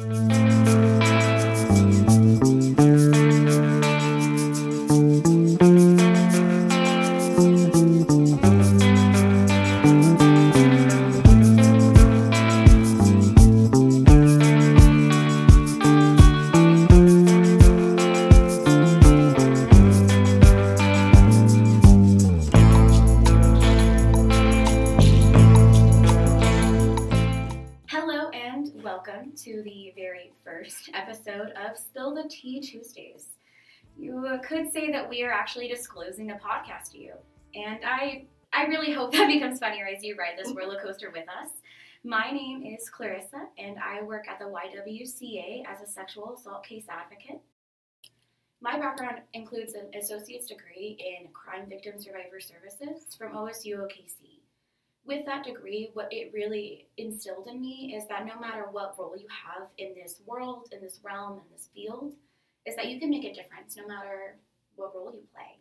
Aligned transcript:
Hello 0.00 0.29
disclosing 36.20 36.30
a 36.30 36.34
podcast 36.34 36.92
to 36.92 36.98
you, 36.98 37.12
and 37.54 37.80
I 37.84 38.24
I 38.52 38.64
really 38.64 38.92
hope 38.92 39.12
that 39.14 39.28
becomes 39.28 39.58
funnier 39.58 39.86
as 39.86 40.02
you 40.02 40.16
ride 40.16 40.38
this 40.38 40.52
roller 40.54 40.80
coaster 40.80 41.10
with 41.10 41.28
us. 41.28 41.50
My 42.02 42.30
name 42.30 42.64
is 42.64 42.88
Clarissa, 42.88 43.46
and 43.58 43.76
I 43.78 44.02
work 44.02 44.26
at 44.28 44.38
the 44.38 44.46
YWCA 44.46 45.64
as 45.66 45.86
a 45.86 45.90
sexual 45.90 46.34
assault 46.34 46.64
case 46.64 46.84
advocate. 46.88 47.40
My 48.62 48.78
background 48.78 49.20
includes 49.32 49.74
an 49.74 49.88
associate's 49.98 50.46
degree 50.46 50.98
in 50.98 51.28
crime 51.32 51.66
victim 51.68 51.98
survivor 51.98 52.40
services 52.40 53.14
from 53.16 53.32
OSU 53.32 53.78
OKC 53.78 54.40
with 55.06 55.24
that 55.24 55.44
degree, 55.44 55.90
what 55.94 56.12
it 56.12 56.30
really 56.32 56.86
instilled 56.98 57.48
in 57.48 57.58
me 57.58 57.94
is 57.96 58.06
that 58.08 58.26
no 58.26 58.38
matter 58.38 58.66
what 58.70 58.96
role 58.98 59.16
you 59.16 59.26
have 59.28 59.68
in 59.78 59.94
this 59.94 60.20
world, 60.26 60.68
in 60.72 60.80
this 60.82 61.00
realm, 61.02 61.38
in 61.38 61.44
this 61.50 61.70
field, 61.74 62.12
is 62.66 62.76
that 62.76 62.88
you 62.88 63.00
can 63.00 63.08
make 63.08 63.24
a 63.24 63.32
difference 63.32 63.76
no 63.76 63.86
matter 63.86 64.36
what 64.76 64.94
role 64.94 65.10
you 65.12 65.22
play 65.34 65.58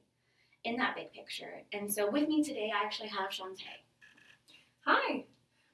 in 0.64 0.78
that 0.78 0.96
big 0.96 1.12
picture. 1.14 1.64
And 1.74 1.92
so 1.92 2.10
with 2.10 2.28
me 2.28 2.44
today, 2.44 2.72
I 2.74 2.84
actually 2.86 3.10
have 3.10 3.30
Chante. 3.30 3.64
Hi, 4.86 5.26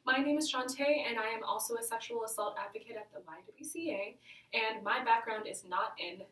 my 0.05 0.17
name 0.17 0.37
is 0.37 0.49
Chante, 0.49 1.05
and 1.07 1.17
I 1.17 1.29
am 1.29 1.43
also 1.43 1.75
a 1.75 1.83
sexual 1.83 2.23
assault 2.23 2.55
advocate 2.63 2.95
at 2.95 3.07
the 3.11 3.19
YWCA. 3.19 4.15
And 4.53 4.83
my 4.83 5.03
background 5.03 5.47
is 5.47 5.63
not 5.67 5.93
in 5.97 6.23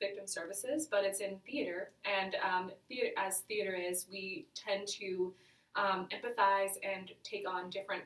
victim 0.00 0.26
services, 0.26 0.88
but 0.90 1.04
it's 1.04 1.20
in 1.20 1.38
theater. 1.46 1.90
And 2.04 2.36
um, 2.36 2.70
theater, 2.88 3.10
as 3.18 3.40
theater 3.40 3.74
is, 3.74 4.06
we 4.10 4.46
tend 4.54 4.88
to 4.88 5.34
um, 5.76 6.08
empathize 6.10 6.72
and 6.82 7.10
take 7.22 7.48
on 7.48 7.70
different 7.70 8.04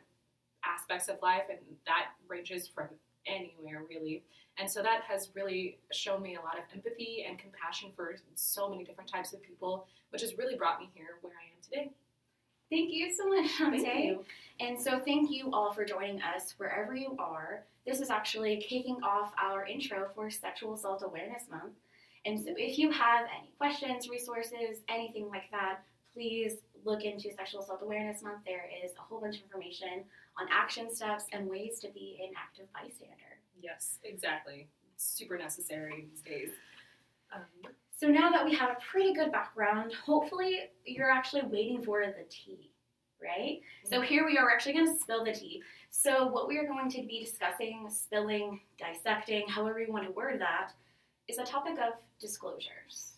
aspects 0.64 1.08
of 1.08 1.16
life, 1.22 1.44
and 1.48 1.58
that 1.86 2.06
ranges 2.28 2.66
from 2.66 2.88
anywhere 3.26 3.82
really. 3.88 4.22
And 4.58 4.70
so 4.70 4.82
that 4.82 5.02
has 5.08 5.30
really 5.34 5.78
shown 5.92 6.22
me 6.22 6.36
a 6.36 6.40
lot 6.40 6.58
of 6.58 6.64
empathy 6.72 7.24
and 7.28 7.38
compassion 7.38 7.90
for 7.96 8.16
so 8.34 8.68
many 8.68 8.84
different 8.84 9.10
types 9.10 9.32
of 9.32 9.42
people, 9.42 9.86
which 10.10 10.22
has 10.22 10.38
really 10.38 10.54
brought 10.54 10.80
me 10.80 10.88
here 10.94 11.18
where 11.22 11.32
I 11.32 11.46
am 11.46 11.62
today. 11.62 11.92
Thank 12.70 12.92
you 12.92 13.12
so 13.14 13.28
much, 13.28 13.76
you. 14.04 14.24
And 14.60 14.80
so 14.80 14.98
thank 14.98 15.30
you 15.30 15.50
all 15.52 15.72
for 15.72 15.84
joining 15.84 16.22
us 16.22 16.54
wherever 16.56 16.94
you 16.94 17.16
are. 17.18 17.64
This 17.86 18.00
is 18.00 18.10
actually 18.10 18.64
kicking 18.68 18.96
off 19.02 19.32
our 19.40 19.66
intro 19.66 20.08
for 20.14 20.30
Sexual 20.30 20.74
Assault 20.74 21.02
Awareness 21.04 21.42
Month. 21.50 21.74
And 22.24 22.38
so 22.38 22.54
if 22.56 22.78
you 22.78 22.90
have 22.90 23.26
any 23.38 23.50
questions, 23.58 24.08
resources, 24.08 24.78
anything 24.88 25.28
like 25.28 25.50
that, 25.50 25.80
please 26.14 26.54
look 26.84 27.02
into 27.02 27.32
Sexual 27.34 27.62
Assault 27.62 27.82
Awareness 27.82 28.22
Month. 28.22 28.38
There 28.46 28.64
is 28.84 28.92
a 28.98 29.02
whole 29.02 29.20
bunch 29.20 29.36
of 29.36 29.42
information 29.42 30.04
on 30.38 30.46
action 30.52 30.92
steps 30.94 31.24
and 31.32 31.48
ways 31.48 31.78
to 31.80 31.88
be 31.90 32.18
an 32.22 32.32
active 32.36 32.72
bystander. 32.72 33.38
Yes, 33.60 33.98
exactly. 34.02 34.68
It's 34.94 35.04
super 35.06 35.38
necessary 35.38 36.06
these 36.10 36.22
days. 36.22 36.50
Um, 37.32 37.42
So 37.96 38.08
now 38.08 38.30
that 38.30 38.44
we 38.44 38.54
have 38.56 38.70
a 38.70 38.76
pretty 38.90 39.14
good 39.14 39.30
background, 39.30 39.92
hopefully 39.94 40.70
you're 40.84 41.10
actually 41.10 41.42
waiting 41.42 41.80
for 41.82 42.04
the 42.04 42.24
tea, 42.28 42.70
right? 43.22 43.60
So 43.84 44.00
here 44.00 44.26
we 44.26 44.36
are, 44.36 44.44
we're 44.44 44.50
actually 44.50 44.72
going 44.74 44.92
to 44.92 45.00
spill 45.00 45.24
the 45.24 45.32
tea. 45.32 45.62
So 45.90 46.26
what 46.26 46.48
we 46.48 46.58
are 46.58 46.66
going 46.66 46.90
to 46.90 47.02
be 47.02 47.24
discussing, 47.24 47.88
spilling, 47.88 48.60
dissecting, 48.78 49.48
however 49.48 49.80
you 49.80 49.92
want 49.92 50.04
to 50.06 50.10
word 50.10 50.40
that, 50.40 50.72
is 51.28 51.38
a 51.38 51.44
topic 51.44 51.74
of 51.78 51.94
disclosures. 52.20 53.12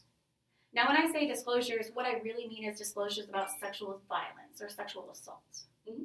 Now, 0.75 0.87
when 0.89 0.97
I 0.99 1.11
say 1.11 1.27
disclosures, 1.27 1.87
what 1.95 2.05
I 2.05 2.21
really 2.23 2.47
mean 2.47 2.69
is 2.71 2.79
disclosures 2.79 3.29
about 3.31 3.49
sexual 3.59 4.03
violence 4.09 4.61
or 4.61 4.69
sexual 4.69 5.11
assault. 5.11 5.65
Mhm. 5.89 6.05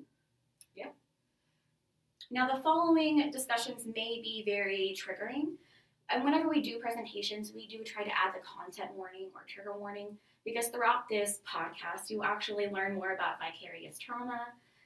Now, 2.34 2.48
the 2.48 2.64
following 2.64 3.30
discussions 3.30 3.86
may 3.86 4.22
be 4.22 4.44
very 4.46 4.96
triggering. 4.98 5.56
And 6.10 6.24
whenever 6.24 6.48
we 6.48 6.62
do 6.62 6.80
presentations, 6.80 7.52
we 7.54 7.68
do 7.68 7.84
try 7.84 8.04
to 8.06 8.10
add 8.10 8.34
the 8.34 8.40
content 8.40 8.92
warning 8.96 9.28
or 9.36 9.42
trigger 9.48 9.78
warning 9.78 10.18
because 10.46 10.68
throughout 10.68 11.10
this 11.10 11.40
podcast, 11.46 12.10
you 12.10 12.24
actually 12.24 12.68
learn 12.68 12.96
more 12.96 13.14
about 13.14 13.36
vicarious 13.40 14.00
trauma, 14.00 14.40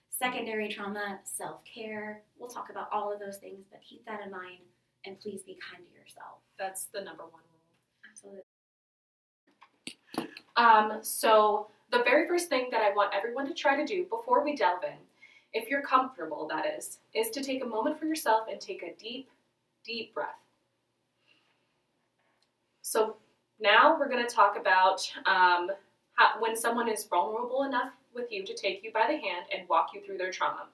secondary 0.10 0.68
trauma, 0.70 1.20
self 1.24 1.62
care. 1.66 2.24
We'll 2.40 2.50
talk 2.50 2.70
about 2.72 2.90
all 2.92 3.14
of 3.14 3.20
those 3.20 3.38
things, 3.38 3.66
but 3.72 3.80
keep 3.88 4.04
that 4.06 4.22
in 4.26 4.32
mind 4.32 4.60
and 5.06 5.20
please 5.20 5.42
be 5.44 5.58
kind 5.72 5.84
to 5.86 6.00
yourself. 6.00 6.40
that's 6.58 6.86
the 6.86 7.02
number 7.02 7.24
one 7.24 7.42
rule. 7.52 7.62
Absolutely. 8.10 8.42
Um, 10.56 11.00
so, 11.04 11.68
the 11.92 12.02
very 12.04 12.28
first 12.28 12.50
thing 12.50 12.70
that 12.72 12.82
I 12.82 12.92
want 12.96 13.14
everyone 13.14 13.46
to 13.48 13.54
try 13.54 13.76
to 13.76 13.86
do 13.86 14.06
before 14.06 14.44
we 14.44 14.56
delve 14.56 14.84
in, 14.84 14.98
if 15.56 15.70
you're 15.70 15.82
comfortable, 15.82 16.48
that 16.50 16.66
is, 16.78 17.00
is 17.16 17.30
to 17.30 17.42
take 17.42 17.64
a 17.64 17.66
moment 17.66 17.98
for 17.98 18.06
yourself 18.06 18.48
and 18.52 18.60
take 18.60 18.84
a 18.84 18.94
deep, 19.02 19.30
deep 19.86 20.14
breath. 20.14 20.36
So, 22.82 23.16
now 23.60 23.98
we're 23.98 24.10
going 24.10 24.28
to 24.28 24.36
talk 24.36 24.58
about 24.60 25.10
um, 25.26 25.72
how, 26.16 26.40
when 26.40 26.58
someone 26.58 26.90
is 26.90 27.06
vulnerable 27.06 27.64
enough 27.64 27.94
with 28.14 28.32
you 28.32 28.46
to 28.46 28.54
take 28.54 28.84
you 28.84 28.92
by 28.92 29.08
the 29.08 29.14
hand 29.14 29.46
and 29.56 29.68
walk 29.70 29.92
you 29.94 30.02
through 30.02 30.18
their 30.18 30.32
trauma. 30.32 30.66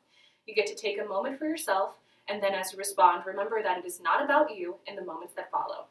You 0.48 0.56
get 0.56 0.66
to 0.66 0.76
take 0.76 1.00
a 1.00 1.06
moment 1.06 1.38
for 1.38 1.46
yourself, 1.46 1.98
and 2.28 2.42
then 2.42 2.56
as 2.56 2.74
you 2.74 2.80
respond, 2.80 3.24
remember 3.28 3.62
that 3.62 3.78
it 3.78 3.86
is 3.86 4.02
not 4.02 4.26
about 4.26 4.56
you 4.56 4.76
in 4.88 4.96
the 4.96 5.06
moments 5.06 5.36
that 5.36 5.52
follow. 5.52 5.86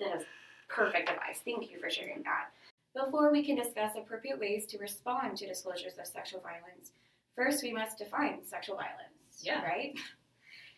That 0.00 0.16
is 0.16 0.24
perfect 0.68 1.08
advice. 1.08 1.40
Thank 1.44 1.70
you 1.70 1.78
for 1.78 1.88
sharing 1.88 2.24
that. 2.24 2.50
Before 2.92 3.30
we 3.30 3.44
can 3.44 3.54
discuss 3.54 3.92
appropriate 3.96 4.40
ways 4.40 4.66
to 4.66 4.78
respond 4.78 5.36
to 5.36 5.46
disclosures 5.46 5.98
of 5.98 6.06
sexual 6.06 6.40
violence, 6.40 6.90
first 7.36 7.62
we 7.62 7.72
must 7.72 7.98
define 7.98 8.44
sexual 8.44 8.76
violence. 8.76 9.40
Yeah. 9.40 9.62
Right? 9.62 9.94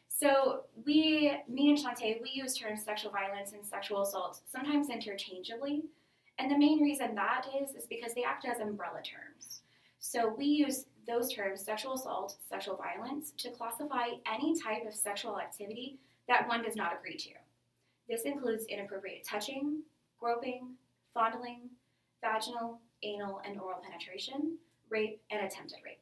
So 0.08 0.64
we, 0.84 1.32
me 1.48 1.70
and 1.70 1.78
Chante, 1.78 2.20
we 2.20 2.30
use 2.34 2.56
terms 2.56 2.84
sexual 2.84 3.12
violence 3.12 3.52
and 3.52 3.64
sexual 3.64 4.02
assault 4.02 4.40
sometimes 4.50 4.90
interchangeably. 4.90 5.84
And 6.40 6.50
the 6.50 6.58
main 6.58 6.82
reason 6.82 7.14
that 7.14 7.46
is 7.62 7.76
is 7.76 7.86
because 7.86 8.14
they 8.14 8.24
act 8.24 8.44
as 8.44 8.58
umbrella 8.58 9.00
terms. 9.02 9.62
So 10.00 10.34
we 10.36 10.46
use 10.46 10.86
those 11.06 11.32
terms, 11.32 11.64
sexual 11.64 11.94
assault, 11.94 12.36
sexual 12.48 12.76
violence, 12.76 13.32
to 13.38 13.50
classify 13.50 14.06
any 14.30 14.60
type 14.60 14.84
of 14.86 14.92
sexual 14.92 15.38
activity 15.38 15.98
that 16.28 16.46
one 16.48 16.62
does 16.62 16.76
not 16.76 16.92
agree 16.98 17.16
to. 17.16 17.30
This 18.08 18.22
includes 18.22 18.64
inappropriate 18.66 19.24
touching, 19.24 19.82
groping, 20.18 20.74
fondling, 21.14 21.70
vaginal, 22.20 22.80
anal, 23.02 23.40
and 23.44 23.60
oral 23.60 23.80
penetration, 23.80 24.58
rape, 24.90 25.20
and 25.30 25.46
attempted 25.46 25.78
rape. 25.84 26.00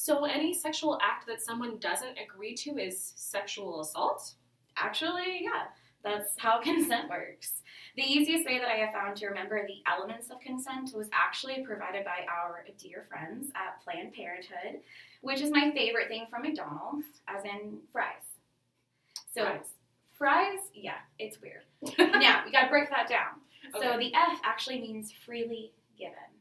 So, 0.00 0.24
any 0.24 0.54
sexual 0.54 0.96
act 1.02 1.26
that 1.26 1.42
someone 1.42 1.78
doesn't 1.78 2.16
agree 2.18 2.54
to 2.54 2.78
is 2.78 3.14
sexual 3.16 3.80
assault? 3.80 4.34
Actually, 4.76 5.40
yeah, 5.42 5.64
that's 6.04 6.34
how 6.38 6.60
consent 6.62 7.10
works. 7.10 7.62
The 7.96 8.04
easiest 8.04 8.46
way 8.46 8.58
that 8.60 8.68
I 8.68 8.76
have 8.76 8.92
found 8.94 9.16
to 9.16 9.26
remember 9.26 9.66
the 9.66 9.82
elements 9.90 10.30
of 10.30 10.38
consent 10.38 10.92
was 10.94 11.08
actually 11.12 11.64
provided 11.66 12.04
by 12.04 12.24
our 12.32 12.64
dear 12.78 13.06
friends 13.08 13.50
at 13.56 13.82
Planned 13.82 14.14
Parenthood, 14.14 14.82
which 15.22 15.40
is 15.40 15.50
my 15.50 15.72
favorite 15.72 16.06
thing 16.06 16.26
from 16.30 16.42
McDonald's, 16.42 17.06
as 17.26 17.44
in 17.44 17.78
fries. 17.92 18.22
So, 19.34 19.42
Fries. 19.42 19.66
fries, 20.16 20.60
yeah, 20.74 20.98
it's 21.18 21.38
weird. 21.42 21.64
now, 21.98 22.44
we 22.46 22.52
gotta 22.52 22.70
break 22.70 22.88
that 22.90 23.08
down. 23.08 23.40
So, 23.72 23.98
the 23.98 24.14
F 24.14 24.38
actually 24.44 24.80
means 24.80 25.12
freely 25.26 25.72
given. 25.98 26.37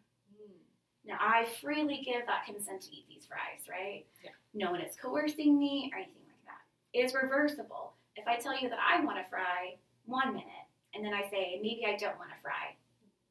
Now, 1.08 1.18
I 1.22 1.48
freely 1.62 2.02
give 2.06 2.26
that 2.26 2.46
consent 2.46 2.82
to 2.82 2.92
eat 2.92 3.06
these 3.08 3.26
fries, 3.26 3.68
right? 3.70 4.06
Yeah. 4.24 4.32
No 4.54 4.72
one 4.72 4.82
is 4.82 4.96
coercing 5.02 5.58
me 5.58 5.90
or 5.94 5.98
anything 5.98 6.24
like 6.28 6.44
that. 6.46 6.62
It's 6.94 7.14
reversible. 7.14 7.94
If 8.18 8.28
I 8.28 8.36
tell 8.38 8.60
you 8.60 8.68
that 8.70 8.80
I 8.80 9.04
want 9.04 9.18
to 9.18 9.30
fry 9.30 9.78
one 10.06 10.34
minute 10.34 10.68
and 10.94 11.06
then 11.06 11.14
I 11.14 11.30
say, 11.30 11.60
maybe 11.62 11.86
I 11.88 11.96
don't 11.96 12.18
want 12.18 12.32
to 12.36 12.42
fry, 12.42 12.76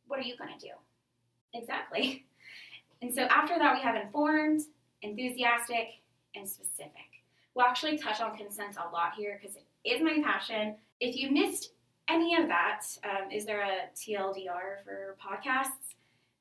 what 0.07 0.19
are 0.19 0.23
you 0.23 0.37
going 0.39 0.59
to 0.59 0.67
do? 0.67 0.73
Exactly. 1.55 2.25
And 3.03 3.15
so 3.15 3.25
after 3.25 3.59
that, 3.59 3.75
we 3.77 3.83
have 3.83 3.95
informed, 3.95 4.63
enthusiastic, 5.03 6.01
and 6.35 6.49
specific. 6.49 7.23
We'll 7.55 7.67
actually 7.67 7.99
touch 7.99 8.23
on 8.23 8.37
consent 8.39 8.77
a 8.77 8.91
lot 8.91 9.13
here 9.15 9.39
because 9.39 9.57
it 9.57 9.65
is 9.85 10.03
my 10.03 10.23
passion. 10.25 10.77
If 10.99 11.15
you 11.15 11.31
missed 11.31 11.73
any 12.09 12.37
of 12.37 12.49
that, 12.49 12.83
um, 13.05 13.31
is 13.31 13.45
there 13.45 13.61
a 13.61 13.95
TLDR 13.95 14.83
for 14.83 15.17
podcasts? 15.23 15.95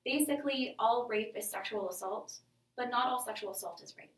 Basically, 0.06 0.75
all 0.78 1.07
rape 1.07 1.34
is 1.36 1.50
sexual 1.50 1.90
assault, 1.90 2.34
but 2.78 2.90
not 2.92 3.07
all 3.07 3.24
sexual 3.25 3.52
assault 3.52 3.81
is 3.84 3.96
rape. 3.98 4.13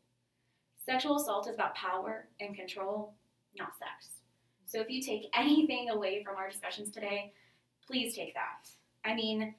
Sexual 0.84 1.16
assault 1.16 1.48
is 1.48 1.54
about 1.54 1.74
power 1.74 2.28
and 2.40 2.54
control, 2.54 3.14
not 3.58 3.72
sex. 3.78 4.20
So 4.66 4.80
if 4.80 4.90
you 4.90 5.02
take 5.02 5.30
anything 5.34 5.88
away 5.90 6.22
from 6.22 6.36
our 6.36 6.48
discussions 6.50 6.90
today, 6.90 7.32
please 7.86 8.14
take 8.14 8.34
that. 8.34 8.68
I 9.04 9.14
mean, 9.14 9.54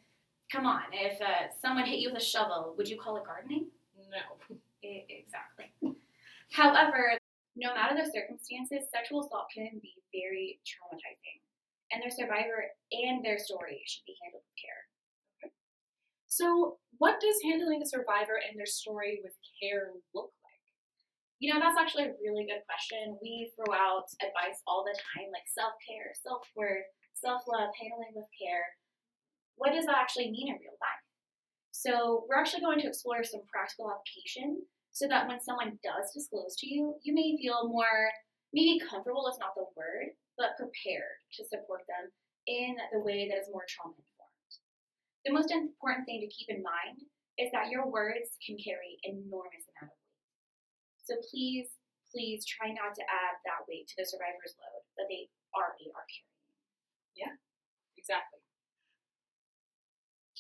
come 0.52 0.68
on, 0.68 0.84
if 0.94 1.20
uh, 1.22 1.50
someone 1.62 1.86
hit 1.86 2.00
you 2.00 2.10
with 2.10 2.22
a 2.22 2.24
shovel, 2.24 2.76
would 2.78 2.88
you 2.88 2.98
call 3.00 3.18
it 3.18 3.26
gardening? 3.26 3.66
No. 4.12 4.58
I- 4.84 5.06
exactly. 5.10 5.74
However, 6.52 7.18
no 7.56 7.74
matter 7.74 7.96
the 7.96 8.10
circumstances, 8.12 8.88
sexual 8.92 9.26
assault 9.26 9.48
can 9.54 9.80
be 9.82 9.96
very 10.14 10.60
traumatizing, 10.66 11.42
and 11.92 12.02
their 12.02 12.10
survivor 12.12 12.66
and 12.92 13.24
their 13.24 13.38
story 13.38 13.82
should 13.86 14.06
be 14.06 14.16
handled 14.24 14.44
with 14.48 14.56
care. 14.62 14.86
So, 16.30 16.78
what 17.02 17.18
does 17.20 17.42
handling 17.42 17.82
a 17.82 17.90
survivor 17.90 18.38
and 18.38 18.54
their 18.54 18.70
story 18.70 19.20
with 19.26 19.34
care 19.58 19.90
look 20.14 20.30
like? 20.46 20.64
You 21.42 21.50
know, 21.50 21.60
that's 21.60 21.78
actually 21.78 22.06
a 22.06 22.22
really 22.22 22.46
good 22.46 22.62
question. 22.70 23.18
We 23.18 23.50
throw 23.58 23.74
out 23.74 24.06
advice 24.22 24.62
all 24.70 24.86
the 24.86 24.94
time, 24.94 25.34
like 25.34 25.50
self 25.50 25.74
care, 25.82 26.14
self 26.14 26.46
worth, 26.56 26.86
self 27.18 27.42
love, 27.50 27.74
handling 27.74 28.14
with 28.14 28.30
care. 28.38 28.78
What 29.58 29.74
does 29.74 29.90
that 29.90 29.98
actually 29.98 30.30
mean 30.30 30.54
in 30.54 30.62
real 30.62 30.78
life? 30.78 31.06
So, 31.74 32.30
we're 32.30 32.38
actually 32.38 32.62
going 32.62 32.80
to 32.86 32.92
explore 32.94 33.26
some 33.26 33.42
practical 33.50 33.90
application 33.90 34.62
so 34.94 35.10
that 35.10 35.26
when 35.26 35.42
someone 35.42 35.82
does 35.82 36.14
disclose 36.14 36.54
to 36.62 36.70
you, 36.70 36.94
you 37.02 37.18
may 37.18 37.42
feel 37.42 37.74
more, 37.74 38.14
maybe 38.54 38.78
comfortable 38.86 39.26
is 39.34 39.42
not 39.42 39.58
the 39.58 39.66
word, 39.74 40.14
but 40.38 40.62
prepared 40.62 41.26
to 41.42 41.50
support 41.50 41.90
them 41.90 42.14
in 42.46 42.78
the 42.94 43.02
way 43.02 43.26
that 43.26 43.42
is 43.42 43.50
more 43.50 43.66
trauma 43.66 43.98
informed. 43.98 44.09
The 45.26 45.36
most 45.36 45.52
important 45.52 46.06
thing 46.06 46.24
to 46.24 46.32
keep 46.32 46.48
in 46.48 46.64
mind 46.64 47.04
is 47.38 47.52
that 47.52 47.72
your 47.72 47.88
words 47.88 48.36
can 48.40 48.56
carry 48.60 49.00
enormous 49.04 49.68
amount 49.76 49.92
of 49.92 50.00
weight. 50.00 50.32
So 51.04 51.14
please, 51.32 51.68
please 52.12 52.44
try 52.48 52.72
not 52.72 52.96
to 52.96 53.04
add 53.04 53.36
that 53.44 53.68
weight 53.68 53.88
to 53.92 53.96
the 54.00 54.08
survivor's 54.08 54.56
load 54.60 54.84
that 55.00 55.08
they 55.12 55.28
already 55.56 55.92
are 55.92 56.08
carrying. 56.08 56.36
Yeah, 57.16 57.36
exactly. 58.00 58.40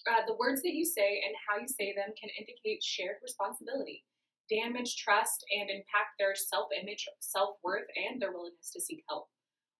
Uh, 0.07 0.23
the 0.25 0.39
words 0.39 0.63
that 0.63 0.73
you 0.73 0.87
say 0.87 1.21
and 1.27 1.35
how 1.43 1.59
you 1.59 1.67
say 1.67 1.91
them 1.91 2.15
can 2.15 2.31
indicate 2.39 2.79
shared 2.83 3.19
responsibility, 3.21 4.07
damage 4.47 4.95
trust, 4.95 5.43
and 5.51 5.69
impact 5.69 6.15
their 6.17 6.35
self 6.35 6.71
image, 6.71 7.07
self 7.19 7.59
worth, 7.63 7.87
and 7.95 8.21
their 8.21 8.31
willingness 8.31 8.71
to 8.71 8.79
seek 8.79 9.03
help. 9.09 9.27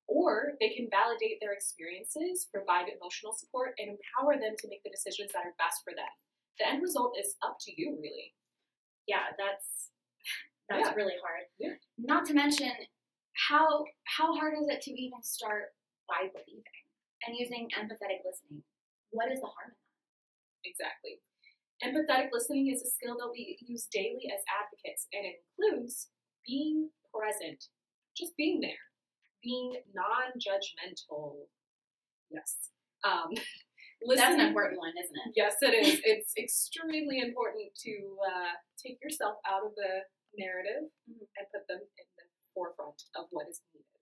Or 0.10 0.58
they 0.60 0.70
can 0.74 0.90
validate 0.90 1.38
their 1.40 1.54
experiences, 1.54 2.50
provide 2.52 2.90
emotional 2.90 3.32
support, 3.34 3.78
and 3.78 3.94
empower 3.94 4.42
them 4.42 4.58
to 4.58 4.68
make 4.68 4.82
the 4.84 4.90
decisions 4.90 5.32
that 5.34 5.46
are 5.46 5.54
best 5.62 5.86
for 5.86 5.94
them. 5.94 6.10
The 6.58 6.68
end 6.68 6.82
result 6.82 7.14
is 7.20 7.38
up 7.46 7.58
to 7.62 7.72
you, 7.72 7.98
really. 8.02 8.34
Yeah, 9.08 9.32
that's 9.38 9.92
that's 10.70 10.90
Yeah. 10.90 10.96
really 10.96 11.18
hard. 11.22 11.46
Yeah. 11.60 11.76
Not 11.98 12.26
to 12.28 12.34
mention 12.34 12.72
how 13.50 13.86
how 14.06 14.36
hard 14.36 14.56
is 14.60 14.68
it 14.70 14.82
to 14.84 14.92
even 14.92 15.22
start 15.24 15.74
by 16.10 16.28
believing 16.34 16.78
and 17.28 17.38
using 17.38 17.70
empathetic 17.78 18.26
listening? 18.26 18.64
What 19.12 19.32
is 19.32 19.40
the 19.42 19.48
harm 19.48 19.74
in 19.74 19.78
that? 19.78 20.70
Exactly. 20.70 21.22
Empathetic 21.84 22.30
listening 22.34 22.68
is 22.70 22.82
a 22.84 22.90
skill 22.90 23.18
that 23.18 23.30
we 23.32 23.58
use 23.62 23.88
daily 23.92 24.28
as 24.34 24.42
advocates, 24.52 25.08
and 25.14 25.26
it 25.26 25.44
includes 25.58 26.10
being 26.46 26.90
present, 27.14 27.70
just 28.18 28.36
being 28.38 28.60
there, 28.60 28.84
being 29.44 29.82
non 29.94 30.34
judgmental. 30.40 31.48
Yes. 32.30 32.70
Um, 33.04 33.32
That's 34.08 34.34
an 34.40 34.40
important 34.40 34.80
one, 34.80 34.94
isn't 34.96 35.16
it? 35.28 35.34
Yes, 35.36 35.60
it 35.62 35.76
is. 35.76 36.00
It's 36.08 36.32
extremely 36.40 37.20
important 37.20 37.76
to 37.84 37.94
uh, 38.24 38.54
take 38.80 38.96
yourself 39.04 39.36
out 39.44 39.66
of 39.68 39.76
the 39.76 40.08
narrative 40.40 40.88
Mhm. 41.10 41.28
and 41.36 41.46
put 41.52 41.68
them 41.68 41.82
in 41.84 42.08
the 42.16 42.26
forefront 42.54 42.96
of 43.16 43.28
what 43.32 43.50
is 43.50 43.60
needed. 43.74 44.00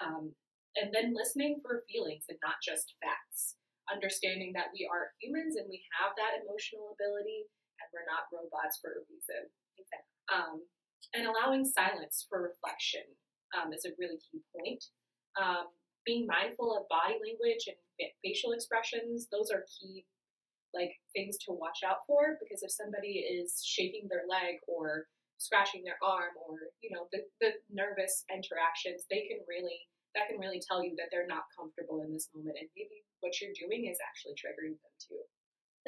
Um, 0.00 0.34
and 0.76 0.92
then 0.92 1.12
listening 1.12 1.60
for 1.60 1.84
feelings 1.88 2.24
and 2.28 2.38
not 2.40 2.56
just 2.64 2.94
facts. 3.00 3.56
Understanding 3.92 4.52
that 4.54 4.72
we 4.72 4.88
are 4.90 5.12
humans 5.20 5.56
and 5.56 5.68
we 5.68 5.84
have 6.00 6.16
that 6.16 6.40
emotional 6.42 6.92
ability 6.96 7.44
and 7.80 7.86
we're 7.92 8.08
not 8.08 8.28
robots 8.32 8.78
for 8.80 8.90
a 8.92 9.02
reason. 9.08 9.52
Um, 10.32 10.64
and 11.14 11.26
allowing 11.28 11.64
silence 11.64 12.26
for 12.28 12.42
reflection 12.42 13.04
um, 13.54 13.72
is 13.72 13.84
a 13.84 13.94
really 13.98 14.18
key 14.18 14.40
point. 14.56 14.82
Um, 15.38 15.68
being 16.04 16.26
mindful 16.26 16.70
of 16.74 16.88
body 16.88 17.18
language 17.22 17.66
and 17.66 17.76
fa- 17.98 18.14
facial 18.22 18.52
expressions, 18.52 19.28
those 19.30 19.50
are 19.50 19.66
key 19.66 20.06
like 20.74 20.92
things 21.14 21.38
to 21.40 21.52
watch 21.54 21.80
out 21.86 22.04
for 22.06 22.36
because 22.42 22.60
if 22.62 22.70
somebody 22.74 23.22
is 23.24 23.62
shaking 23.64 24.04
their 24.10 24.26
leg 24.28 24.60
or 24.68 25.06
scratching 25.38 25.80
their 25.86 25.96
arm 26.04 26.34
or 26.42 26.68
you 26.84 26.90
know 26.92 27.08
the, 27.14 27.22
the 27.40 27.54
nervous 27.72 28.26
interactions 28.28 29.06
they 29.08 29.24
can 29.30 29.40
really 29.48 29.78
that 30.12 30.26
can 30.28 30.36
really 30.42 30.60
tell 30.60 30.82
you 30.84 30.92
that 30.98 31.06
they're 31.08 31.28
not 31.30 31.48
comfortable 31.56 32.02
in 32.04 32.12
this 32.12 32.28
moment 32.34 32.58
and 32.60 32.68
maybe 32.76 33.00
what 33.24 33.32
you're 33.40 33.56
doing 33.56 33.86
is 33.88 33.96
actually 34.04 34.34
triggering 34.36 34.76
them 34.76 34.94
too 35.00 35.22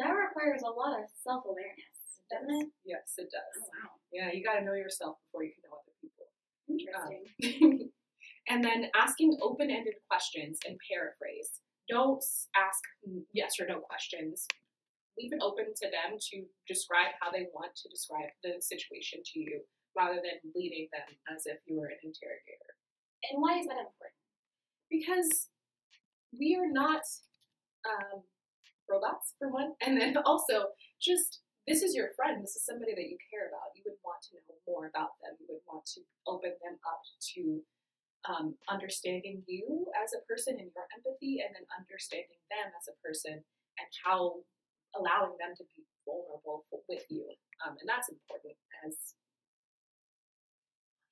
That 0.00 0.14
requires 0.14 0.62
a 0.64 0.72
lot 0.72 0.96
of 0.96 1.04
self 1.20 1.44
awareness, 1.44 2.22
doesn't 2.32 2.48
it? 2.48 2.68
yes 2.88 3.12
it 3.20 3.28
does 3.28 3.54
Oh, 3.60 3.68
wow. 3.68 3.92
yeah 4.14 4.30
you 4.32 4.40
got 4.40 4.56
to 4.56 4.64
know 4.64 4.78
yourself 4.78 5.20
before 5.28 5.44
you 5.44 5.52
can 5.52 5.67
know 5.67 5.67
other 5.67 5.67
people 5.67 5.67
Interesting. 6.68 7.90
and 8.48 8.64
then 8.64 8.90
asking 8.96 9.38
open-ended 9.42 9.94
questions 10.08 10.58
and 10.66 10.76
paraphrase 10.88 11.60
don't 11.88 12.24
ask 12.56 12.80
yes 13.32 13.56
or 13.60 13.66
no 13.66 13.80
questions 13.80 14.46
leave 15.16 15.32
it 15.32 15.42
open 15.42 15.66
to 15.74 15.88
them 15.88 16.16
to 16.20 16.44
describe 16.66 17.12
how 17.20 17.30
they 17.30 17.48
want 17.52 17.72
to 17.76 17.88
describe 17.88 18.30
the 18.42 18.60
situation 18.60 19.20
to 19.24 19.40
you 19.40 19.60
rather 19.96 20.20
than 20.20 20.38
leading 20.54 20.88
them 20.92 21.08
as 21.34 21.42
if 21.46 21.58
you 21.66 21.76
were 21.76 21.88
an 21.88 22.00
interrogator 22.02 22.72
and 23.30 23.40
why 23.42 23.58
is 23.58 23.66
that 23.66 23.80
important? 23.80 24.16
because 24.90 25.48
we 26.32 26.56
are 26.56 26.70
not 26.70 27.02
um, 27.84 28.22
robots 28.88 29.34
for 29.38 29.48
one 29.48 29.72
and 29.80 30.00
then 30.00 30.16
also 30.24 30.72
just 31.00 31.40
this 31.68 31.84
is 31.84 31.92
your 31.92 32.16
friend. 32.16 32.40
This 32.40 32.56
is 32.56 32.64
somebody 32.64 32.96
that 32.96 33.06
you 33.12 33.20
care 33.28 33.52
about. 33.52 33.76
You 33.76 33.84
would 33.84 34.00
want 34.00 34.24
to 34.26 34.40
know 34.40 34.56
more 34.64 34.88
about 34.88 35.20
them. 35.20 35.36
You 35.36 35.46
would 35.52 35.64
want 35.68 35.84
to 35.94 36.00
open 36.24 36.56
them 36.64 36.80
up 36.88 37.04
to 37.36 37.60
um, 38.26 38.56
understanding 38.72 39.44
you 39.46 39.86
as 40.00 40.16
a 40.16 40.24
person 40.24 40.56
and 40.56 40.72
your 40.72 40.88
empathy 40.96 41.44
and 41.44 41.52
then 41.52 41.68
understanding 41.76 42.40
them 42.48 42.72
as 42.72 42.88
a 42.88 42.96
person 43.04 43.44
and 43.44 43.90
how 44.02 44.42
allowing 44.96 45.36
them 45.36 45.52
to 45.60 45.64
be 45.76 45.84
vulnerable 46.08 46.64
with 46.88 47.04
you. 47.12 47.28
Um, 47.60 47.76
and 47.76 47.86
that's 47.86 48.08
important 48.08 48.56
as 48.88 49.14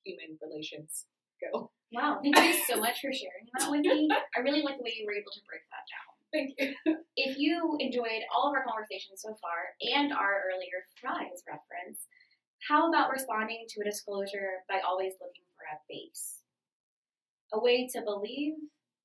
human 0.03 0.41
relations 0.41 1.07
go. 1.39 1.71
Wow, 1.93 2.19
thank 2.25 2.35
you 2.35 2.57
so 2.67 2.81
much 2.81 2.99
for 2.99 3.13
sharing 3.13 3.47
that 3.55 3.71
with 3.71 3.85
me. 3.85 4.09
I 4.37 4.41
really 4.41 4.65
like 4.65 4.81
the 4.81 4.83
way 4.83 4.97
you 4.97 5.07
were 5.07 5.15
able 5.15 5.31
to 5.31 5.45
break 5.47 5.63
that 5.71 5.85
down. 5.87 6.16
Thank 6.33 6.55
you 6.59 6.75
If 7.17 7.39
you 7.39 7.77
enjoyed 7.81 8.23
all 8.35 8.49
of 8.49 8.55
our 8.55 8.65
conversations 8.65 9.25
so 9.25 9.35
far 9.41 9.73
and 9.81 10.13
our 10.13 10.45
earlier 10.53 10.85
fries 11.01 11.41
reference, 11.49 12.05
how 12.69 12.89
about 12.89 13.11
responding 13.11 13.65
to 13.69 13.81
a 13.81 13.89
disclosure 13.89 14.61
by 14.69 14.81
always 14.87 15.15
looking 15.21 15.49
for 15.57 15.65
a 15.65 15.81
base? 15.89 16.45
A 17.55 17.61
way 17.61 17.89
to 17.95 18.03
believe, 18.03 18.55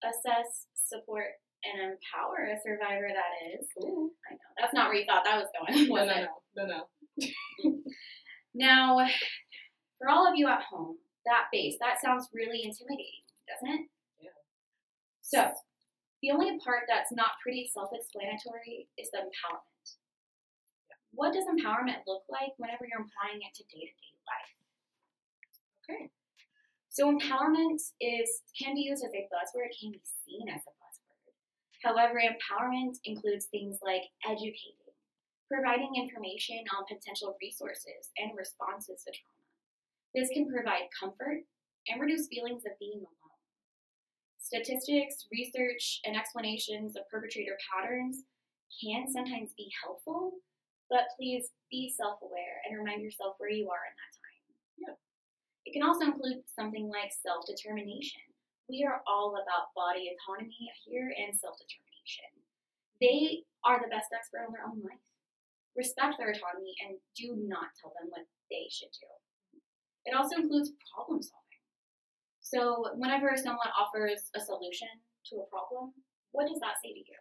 assess, 0.04 0.68
support, 0.76 1.40
and 1.64 1.94
empower 1.96 2.52
a 2.52 2.60
survivor 2.60 3.08
that 3.14 3.32
is. 3.54 3.68
Ooh. 3.84 4.12
I 4.30 4.34
know, 4.34 4.52
that's 4.60 4.74
not 4.74 4.90
where 4.90 4.98
you 4.98 5.06
thought 5.06 5.24
that 5.24 5.40
was 5.40 5.48
going, 5.56 5.88
no 5.88 5.94
was 5.94 6.08
no 6.08 6.16
it? 6.16 6.30
no 6.58 6.66
no 6.66 6.84
no 7.68 7.78
Now, 8.54 9.08
for 9.98 10.10
all 10.10 10.28
of 10.28 10.34
you 10.36 10.48
at 10.48 10.64
home, 10.64 10.98
that 11.26 11.46
base, 11.52 11.78
that 11.80 12.02
sounds 12.02 12.28
really 12.34 12.64
intimidating, 12.64 13.24
doesn't 13.48 13.80
it? 13.80 13.88
Yeah. 14.20 14.36
So, 15.22 15.54
the 16.22 16.32
only 16.32 16.58
part 16.60 16.86
that's 16.88 17.12
not 17.12 17.42
pretty 17.42 17.70
self 17.74 17.90
explanatory 17.94 18.88
is 18.98 19.10
the 19.12 19.26
empowerment. 19.26 19.88
What 21.12 21.34
does 21.34 21.50
empowerment 21.50 22.06
look 22.08 22.24
like 22.30 22.54
whenever 22.58 22.86
you're 22.86 23.04
applying 23.04 23.42
it 23.42 23.54
to 23.58 23.64
day 23.68 23.90
to 23.90 23.96
day 23.98 24.14
life? 24.30 24.56
Okay. 25.84 26.04
So, 26.90 27.10
empowerment 27.10 27.82
is 28.00 28.44
can 28.54 28.76
be 28.76 28.82
used 28.82 29.04
as 29.04 29.12
a 29.12 29.28
buzzword, 29.34 29.72
it 29.72 29.78
can 29.80 29.92
be 29.92 30.02
seen 30.24 30.48
as 30.48 30.62
a 30.68 30.74
buzzword. 30.78 31.34
However, 31.84 32.22
empowerment 32.22 33.00
includes 33.04 33.46
things 33.46 33.80
like 33.82 34.04
educating, 34.24 34.94
providing 35.50 35.96
information 35.98 36.62
on 36.78 36.86
potential 36.86 37.36
resources 37.42 38.14
and 38.18 38.38
responses 38.38 39.02
to 39.04 39.12
trauma. 39.12 39.42
This 40.14 40.30
can 40.30 40.52
provide 40.52 40.92
comfort 40.94 41.44
and 41.88 42.00
reduce 42.00 42.28
feelings 42.28 42.64
of 42.66 42.78
being 42.78 43.02
alone. 43.02 43.21
Statistics, 44.52 45.32
research, 45.32 46.04
and 46.04 46.12
explanations 46.12 47.00
of 47.00 47.08
perpetrator 47.08 47.56
patterns 47.72 48.28
can 48.84 49.08
sometimes 49.08 49.56
be 49.56 49.72
helpful, 49.80 50.44
but 50.92 51.08
please 51.16 51.56
be 51.72 51.88
self 51.88 52.20
aware 52.20 52.60
and 52.68 52.76
remind 52.76 53.00
yourself 53.00 53.40
where 53.40 53.48
you 53.48 53.72
are 53.72 53.88
in 53.88 53.96
that 53.96 54.12
time. 54.20 54.44
Yeah. 54.76 54.96
It 55.64 55.72
can 55.72 55.88
also 55.88 56.04
include 56.04 56.44
something 56.52 56.92
like 56.92 57.16
self 57.16 57.48
determination. 57.48 58.28
We 58.68 58.84
are 58.84 59.00
all 59.08 59.40
about 59.40 59.72
body 59.72 60.12
autonomy 60.12 60.68
here 60.84 61.16
and 61.16 61.32
self 61.32 61.56
determination. 61.56 62.36
They 63.00 63.48
are 63.64 63.80
the 63.80 63.88
best 63.88 64.12
expert 64.12 64.44
on 64.44 64.52
their 64.52 64.68
own 64.68 64.84
life. 64.84 65.00
Respect 65.80 66.20
their 66.20 66.36
autonomy 66.36 66.76
and 66.84 67.00
do 67.16 67.40
not 67.40 67.72
tell 67.80 67.96
them 67.96 68.12
what 68.12 68.28
they 68.52 68.68
should 68.68 68.92
do. 69.00 69.08
It 70.04 70.12
also 70.12 70.44
includes 70.44 70.76
problem 70.92 71.24
solving. 71.24 71.41
So, 72.52 72.84
whenever 73.00 73.32
someone 73.40 73.72
offers 73.80 74.28
a 74.36 74.42
solution 74.44 74.92
to 75.32 75.40
a 75.40 75.48
problem, 75.48 75.96
what 76.36 76.52
does 76.52 76.60
that 76.60 76.84
say 76.84 76.92
to 76.92 77.00
you? 77.00 77.20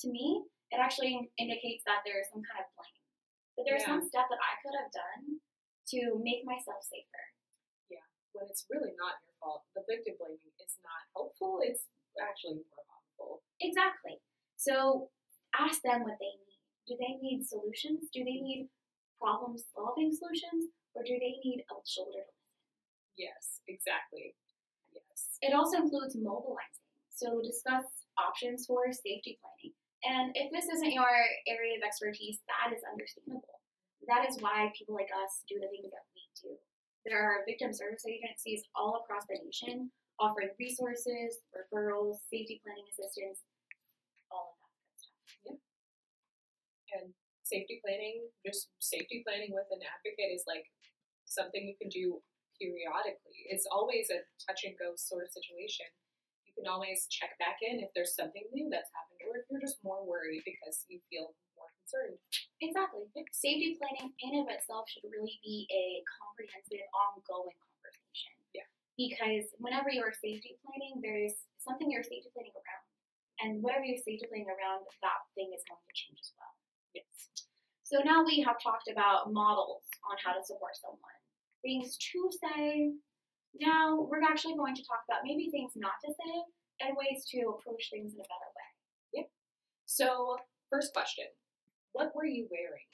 To 0.00 0.06
me, 0.08 0.44
it 0.72 0.80
actually 0.80 1.28
indicates 1.36 1.84
that 1.84 2.00
there 2.08 2.16
is 2.16 2.32
some 2.32 2.40
kind 2.40 2.64
of 2.64 2.68
blame. 2.72 2.96
That 3.56 3.64
there's 3.68 3.84
Yeah. 3.84 4.00
some 4.00 4.08
step 4.08 4.26
that 4.32 4.40
I 4.40 4.56
could 4.62 4.74
have 4.80 4.90
done 4.90 5.40
to 5.92 6.16
make 6.24 6.44
myself 6.48 6.80
safer. 6.82 7.24
Yeah, 7.90 8.06
when 8.32 8.48
it's 8.48 8.64
really 8.70 8.94
not 8.96 9.20
your 9.20 9.32
fault, 9.36 9.66
the 9.74 9.84
victim 9.84 10.16
blaming 10.16 10.52
is 10.58 10.78
not 10.80 11.02
helpful. 11.12 11.60
It's 11.60 11.84
actually 12.18 12.64
more 12.72 12.84
harmful. 12.88 13.42
Exactly. 13.60 14.22
So 14.56 15.10
ask 15.52 15.82
them 15.82 16.04
what 16.04 16.18
they 16.18 16.32
need. 16.40 16.58
Do 16.86 16.96
they 16.96 17.14
need 17.20 17.44
solutions? 17.44 18.08
Do 18.08 18.24
they 18.24 18.40
need 18.40 18.70
problem 19.18 19.58
solving 19.58 20.10
solutions? 20.14 20.72
Or 20.94 21.04
do 21.04 21.18
they 21.18 21.36
need 21.44 21.64
a 21.70 21.74
shoulder 21.86 22.24
to? 22.24 22.39
Yes, 23.16 23.60
exactly. 23.68 24.34
Yes. 24.92 25.38
It 25.42 25.54
also 25.54 25.78
includes 25.78 26.16
mobilizing. 26.16 26.86
So 27.14 27.40
discuss 27.42 27.84
options 28.16 28.66
for 28.66 28.90
safety 28.92 29.38
planning. 29.40 29.74
And 30.00 30.32
if 30.32 30.48
this 30.48 30.72
isn't 30.72 30.92
your 30.96 31.12
area 31.46 31.76
of 31.76 31.84
expertise, 31.84 32.40
that 32.48 32.72
is 32.72 32.80
understandable. 32.88 33.60
That 34.08 34.24
is 34.24 34.40
why 34.40 34.72
people 34.72 34.96
like 34.96 35.12
us 35.12 35.44
do 35.44 35.60
the 35.60 35.68
things 35.68 35.92
that 35.92 36.08
we 36.16 36.24
do. 36.40 36.56
There 37.04 37.20
are 37.20 37.44
victim 37.44 37.72
service 37.72 38.08
agencies 38.08 38.64
all 38.72 39.04
across 39.04 39.28
the 39.28 39.36
nation 39.44 39.92
offering 40.20 40.52
resources, 40.60 41.40
referrals, 41.56 42.20
safety 42.28 42.60
planning 42.60 42.84
assistance, 42.92 43.40
all 44.28 44.52
of 44.52 44.56
that 44.60 44.68
good 44.76 44.92
stuff. 45.00 45.60
And 46.92 47.16
safety 47.42 47.80
planning, 47.80 48.28
just 48.44 48.68
safety 48.78 49.24
planning 49.24 49.56
with 49.56 49.66
an 49.72 49.80
advocate 49.80 50.30
is 50.36 50.44
like 50.44 50.68
something 51.24 51.64
you 51.64 51.74
can 51.80 51.88
do 51.88 52.20
periodically. 52.60 53.48
It's 53.48 53.64
always 53.72 54.12
a 54.12 54.20
touch 54.44 54.68
and 54.68 54.76
go 54.76 54.92
sort 55.00 55.24
of 55.24 55.32
situation. 55.32 55.88
You 56.44 56.52
can 56.52 56.68
always 56.68 57.08
check 57.08 57.34
back 57.40 57.64
in 57.64 57.80
if 57.80 57.88
there's 57.96 58.12
something 58.12 58.44
new 58.52 58.68
that's 58.68 58.92
happened 58.92 59.24
or 59.24 59.40
if 59.40 59.48
you're 59.48 59.64
just 59.64 59.80
more 59.80 60.04
worried 60.04 60.44
because 60.44 60.84
you 60.92 61.00
feel 61.08 61.32
more 61.56 61.72
concerned. 61.80 62.20
Exactly. 62.60 63.08
Safety 63.32 63.80
planning 63.80 64.12
in 64.20 64.44
of 64.44 64.52
itself 64.52 64.84
should 64.92 65.08
really 65.08 65.40
be 65.40 65.64
a 65.72 66.04
comprehensive, 66.20 66.84
ongoing 66.92 67.56
conversation. 67.56 68.36
Yeah. 68.52 68.68
Because 69.00 69.48
whenever 69.56 69.88
you're 69.88 70.12
safety 70.12 70.60
planning, 70.60 71.00
there's 71.00 71.34
something 71.56 71.88
you're 71.88 72.04
safety 72.04 72.28
planning 72.36 72.52
around. 72.52 72.86
And 73.40 73.64
whatever 73.64 73.88
you're 73.88 73.96
safety 74.04 74.28
planning 74.28 74.52
around, 74.52 74.84
that 75.00 75.20
thing 75.32 75.48
is 75.56 75.64
going 75.64 75.80
to 75.80 75.94
change 75.96 76.20
as 76.20 76.36
well. 76.36 76.52
Yes. 76.92 77.08
So 77.80 78.04
now 78.04 78.22
we 78.22 78.38
have 78.44 78.60
talked 78.60 78.86
about 78.86 79.32
models 79.32 79.82
on 80.06 80.14
how 80.20 80.36
to 80.36 80.42
support 80.44 80.76
someone, 80.78 81.18
things 81.62 81.96
to 81.96 82.30
say. 82.40 82.92
Now 83.58 84.06
we're 84.08 84.22
actually 84.22 84.56
going 84.56 84.74
to 84.74 84.84
talk 84.86 85.02
about 85.08 85.24
maybe 85.24 85.50
things 85.50 85.72
not 85.76 85.98
to 86.04 86.12
say 86.12 86.34
and 86.80 86.96
ways 86.96 87.24
to 87.30 87.52
approach 87.52 87.90
things 87.90 88.14
in 88.14 88.20
a 88.20 88.28
better 88.28 88.50
way. 88.56 88.70
Yep. 89.14 89.26
So, 89.86 90.36
first 90.70 90.92
question 90.92 91.26
What 91.92 92.14
were 92.14 92.26
you 92.26 92.48
wearing? 92.50 92.88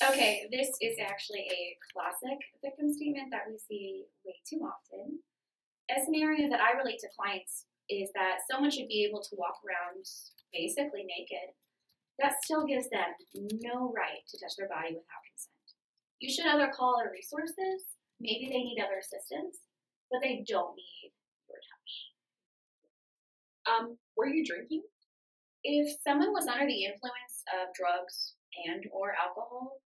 Okay, 0.00 0.48
this 0.50 0.70
is 0.80 0.96
actually 0.98 1.44
a 1.50 1.76
classic 1.92 2.38
victim 2.64 2.92
statement 2.92 3.28
that 3.30 3.44
we 3.48 3.58
see 3.58 4.04
way 4.24 4.34
too 4.48 4.64
often. 4.64 5.20
A 5.92 6.00
scenario 6.02 6.48
that 6.48 6.60
I 6.60 6.78
relate 6.78 7.00
to 7.00 7.08
clients 7.18 7.66
is 7.90 8.08
that 8.14 8.40
someone 8.48 8.70
should 8.70 8.88
be 8.88 9.04
able 9.04 9.20
to 9.20 9.36
walk 9.36 9.60
around 9.66 10.06
basically 10.52 11.04
naked. 11.04 11.52
That 12.18 12.38
still 12.44 12.64
gives 12.64 12.88
them 12.88 13.12
no 13.34 13.92
right 13.92 14.22
to 14.28 14.38
touch 14.38 14.56
their 14.56 14.68
body 14.68 14.94
without. 14.94 15.29
You 16.20 16.28
should 16.28 16.46
either 16.46 16.68
call 16.68 17.00
other 17.00 17.10
resources, 17.10 17.96
maybe 18.20 18.52
they 18.52 18.60
need 18.60 18.76
other 18.76 19.00
assistance, 19.00 19.64
but 20.12 20.20
they 20.20 20.44
don't 20.44 20.76
need 20.76 21.16
your 21.48 21.60
touch. 21.64 21.92
Um, 23.64 23.96
were 24.16 24.28
you 24.28 24.44
drinking? 24.44 24.84
If 25.64 25.96
someone 26.04 26.32
was 26.32 26.44
under 26.46 26.68
the 26.68 26.84
influence 26.84 27.40
of 27.56 27.72
drugs 27.72 28.36
and 28.68 28.84
or 28.92 29.16
alcohol, 29.16 29.80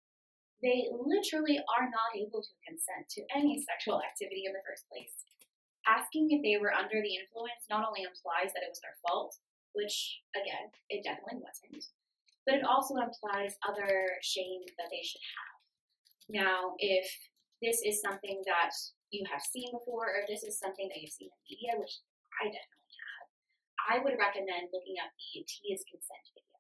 they 0.65 0.89
literally 0.89 1.59
are 1.59 1.91
not 1.93 2.17
able 2.17 2.41
to 2.41 2.65
consent 2.65 3.13
to 3.13 3.29
any 3.37 3.61
sexual 3.61 4.01
activity 4.01 4.49
in 4.49 4.57
the 4.57 4.65
first 4.65 4.89
place. 4.89 5.13
Asking 5.85 6.31
if 6.31 6.41
they 6.41 6.57
were 6.57 6.73
under 6.73 7.03
the 7.03 7.19
influence 7.19 7.67
not 7.69 7.85
only 7.85 8.09
implies 8.09 8.55
that 8.55 8.63
it 8.63 8.71
was 8.71 8.81
their 8.81 8.97
fault, 9.05 9.37
which 9.75 10.23
again, 10.33 10.71
it 10.89 11.03
definitely 11.03 11.43
wasn't, 11.43 11.85
but 12.47 12.57
it 12.57 12.65
also 12.65 12.97
implies 13.03 13.59
other 13.67 14.17
shame 14.23 14.63
that 14.79 14.89
they 14.89 15.03
should 15.03 15.21
have. 15.21 15.52
Now, 16.31 16.75
if 16.79 17.07
this 17.63 17.83
is 17.83 18.03
something 18.03 18.43
that 18.47 18.75
you 19.11 19.25
have 19.31 19.43
seen 19.43 19.71
before, 19.73 20.11
or 20.11 20.23
if 20.23 20.29
this 20.29 20.43
is 20.43 20.59
something 20.59 20.89
that 20.89 20.99
you've 21.01 21.15
seen 21.15 21.31
in 21.31 21.43
media, 21.47 21.79
which 21.79 22.03
I 22.41 22.51
definitely 22.51 22.97
have, 22.99 23.27
I 23.83 23.95
would 24.03 24.19
recommend 24.19 24.71
looking 24.71 24.99
up 25.03 25.11
the 25.15 25.43
T 25.43 25.75
is 25.75 25.87
consent 25.87 26.27
video. 26.35 26.59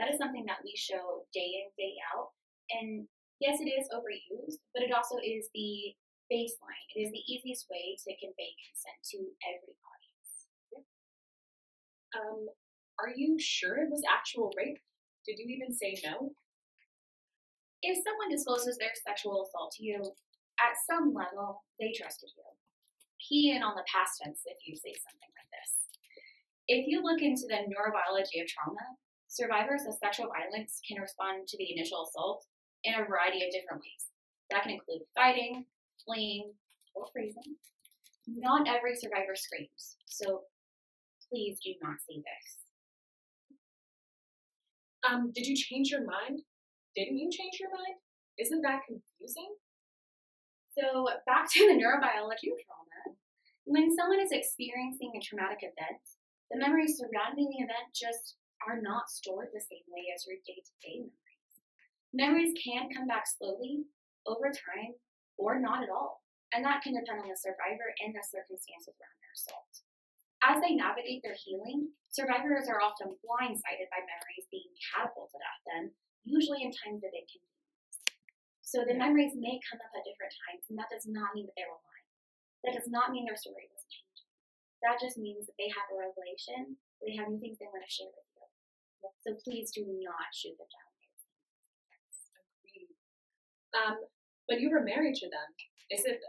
That 0.00 0.08
is 0.08 0.18
something 0.18 0.44
that 0.48 0.64
we 0.64 0.72
show 0.76 1.28
day 1.32 1.60
in, 1.60 1.68
day 1.76 1.96
out. 2.12 2.32
And 2.72 3.08
yes, 3.40 3.60
it 3.60 3.68
is 3.68 3.88
overused, 3.92 4.64
but 4.72 4.82
it 4.82 4.92
also 4.92 5.20
is 5.20 5.52
the 5.52 5.92
baseline. 6.32 6.88
It 6.96 7.04
is 7.04 7.12
the 7.12 7.24
easiest 7.28 7.68
way 7.68 7.92
to 7.92 8.10
convey 8.16 8.56
consent 8.56 8.98
to 9.12 9.18
every 9.44 9.76
audience. 9.76 10.32
Um, 12.16 12.40
are 13.00 13.12
you 13.12 13.36
sure 13.38 13.76
it 13.84 13.92
was 13.92 14.02
actual 14.08 14.52
rape? 14.56 14.80
Did 15.26 15.38
you 15.38 15.48
even 15.48 15.76
say 15.76 16.00
no? 16.04 16.32
If 17.82 17.98
someone 18.06 18.30
discloses 18.30 18.78
their 18.78 18.94
sexual 18.94 19.42
assault 19.42 19.74
to 19.78 19.84
you, 19.84 19.98
at 20.62 20.78
some 20.86 21.12
level, 21.12 21.62
they 21.80 21.90
trusted 21.90 22.30
you. 22.36 22.46
Key 23.18 23.50
in 23.50 23.62
on 23.62 23.74
the 23.74 23.86
past 23.90 24.22
tense 24.22 24.40
if 24.46 24.58
you 24.66 24.74
say 24.78 24.94
something 24.94 25.32
like 25.34 25.50
this. 25.50 25.70
If 26.68 26.86
you 26.86 27.02
look 27.02 27.22
into 27.22 27.50
the 27.50 27.66
neurobiology 27.66 28.38
of 28.38 28.46
trauma, 28.46 28.86
survivors 29.26 29.82
of 29.88 29.98
sexual 29.98 30.30
violence 30.30 30.78
can 30.86 31.02
respond 31.02 31.48
to 31.48 31.56
the 31.58 31.72
initial 31.74 32.06
assault 32.06 32.46
in 32.84 32.94
a 32.94 33.04
variety 33.04 33.42
of 33.44 33.50
different 33.50 33.82
ways. 33.82 34.06
That 34.50 34.62
can 34.62 34.78
include 34.78 35.02
fighting, 35.14 35.66
fleeing, 36.04 36.52
or 36.94 37.06
freezing. 37.12 37.58
Not 38.28 38.68
every 38.68 38.94
survivor 38.94 39.34
screams, 39.34 39.96
so 40.06 40.42
please 41.28 41.58
do 41.64 41.74
not 41.82 41.98
say 42.06 42.22
this. 42.22 42.46
Um, 45.02 45.32
did 45.34 45.46
you 45.46 45.56
change 45.56 45.90
your 45.90 46.06
mind? 46.06 46.42
Didn't 46.96 47.18
you 47.18 47.30
change 47.32 47.56
your 47.60 47.72
mind? 47.72 47.96
Isn't 48.38 48.62
that 48.62 48.84
confusing? 48.84 49.56
So, 50.76 51.08
back 51.24 51.48
to 51.52 51.60
the 51.68 51.76
neurobiology 51.76 52.52
of 52.52 52.60
trauma. 52.64 53.16
When 53.64 53.94
someone 53.94 54.20
is 54.20 54.32
experiencing 54.32 55.12
a 55.14 55.22
traumatic 55.22 55.62
event, 55.62 56.02
the 56.50 56.60
memories 56.60 57.00
surrounding 57.00 57.48
the 57.48 57.64
event 57.64 57.92
just 57.94 58.36
are 58.68 58.80
not 58.80 59.08
stored 59.08 59.48
the 59.52 59.64
same 59.64 59.86
way 59.88 60.12
as 60.12 60.26
your 60.28 60.36
day 60.44 60.60
to 60.60 60.74
day 60.84 60.96
memories. 61.00 61.54
Memories 62.12 62.52
can 62.60 62.92
come 62.92 63.08
back 63.08 63.24
slowly, 63.24 63.88
over 64.28 64.52
time, 64.52 64.92
or 65.40 65.56
not 65.56 65.82
at 65.82 65.88
all, 65.88 66.20
and 66.52 66.60
that 66.64 66.84
can 66.84 66.92
depend 66.92 67.24
on 67.24 67.28
the 67.28 67.36
survivor 67.36 67.88
and 68.04 68.12
the 68.12 68.22
circumstances 68.22 68.92
around 69.00 69.18
their 69.24 69.32
assault. 69.32 69.72
As 70.44 70.60
they 70.60 70.76
navigate 70.76 71.24
their 71.24 71.38
healing, 71.38 71.94
survivors 72.12 72.68
are 72.68 72.82
often 72.82 73.16
blindsided 73.24 73.88
by 73.88 74.04
memories 74.04 74.50
being 74.52 74.68
catapulted 74.92 75.40
at 75.40 75.60
them, 75.64 75.84
usually 76.24 76.62
in 76.62 76.70
times 76.70 77.02
of 77.02 77.10
inconvenience. 77.10 77.52
So 78.62 78.86
the 78.88 78.96
memories 78.96 79.36
may 79.36 79.60
come 79.68 79.82
up 79.84 79.92
at 79.92 80.06
different 80.06 80.32
times, 80.48 80.64
and 80.72 80.78
that 80.80 80.88
does 80.88 81.04
not 81.04 81.36
mean 81.36 81.44
that 81.50 81.56
they 81.58 81.68
were 81.68 81.76
lying. 81.76 82.08
That 82.64 82.76
does 82.78 82.88
not 82.88 83.12
mean 83.12 83.28
their 83.28 83.36
story 83.36 83.68
was 83.68 83.84
changing. 83.90 84.28
That 84.80 85.02
just 85.02 85.20
means 85.20 85.46
that 85.46 85.58
they 85.60 85.68
have 85.68 85.92
a 85.92 85.98
revelation, 85.98 86.80
they 87.04 87.14
have 87.18 87.28
new 87.28 87.38
things 87.38 87.58
they 87.58 87.68
want 87.68 87.84
to 87.84 87.90
share 87.90 88.10
with 88.10 88.26
you. 88.32 88.46
So 89.22 89.34
please 89.42 89.70
do 89.74 89.82
not 89.86 90.30
shoot 90.32 90.54
them 90.58 90.70
down. 90.70 90.90
Um, 93.72 93.96
but 94.48 94.60
you 94.60 94.70
were 94.70 94.84
married 94.84 95.16
to 95.22 95.28
them. 95.28 95.48
Isn't 95.90 96.20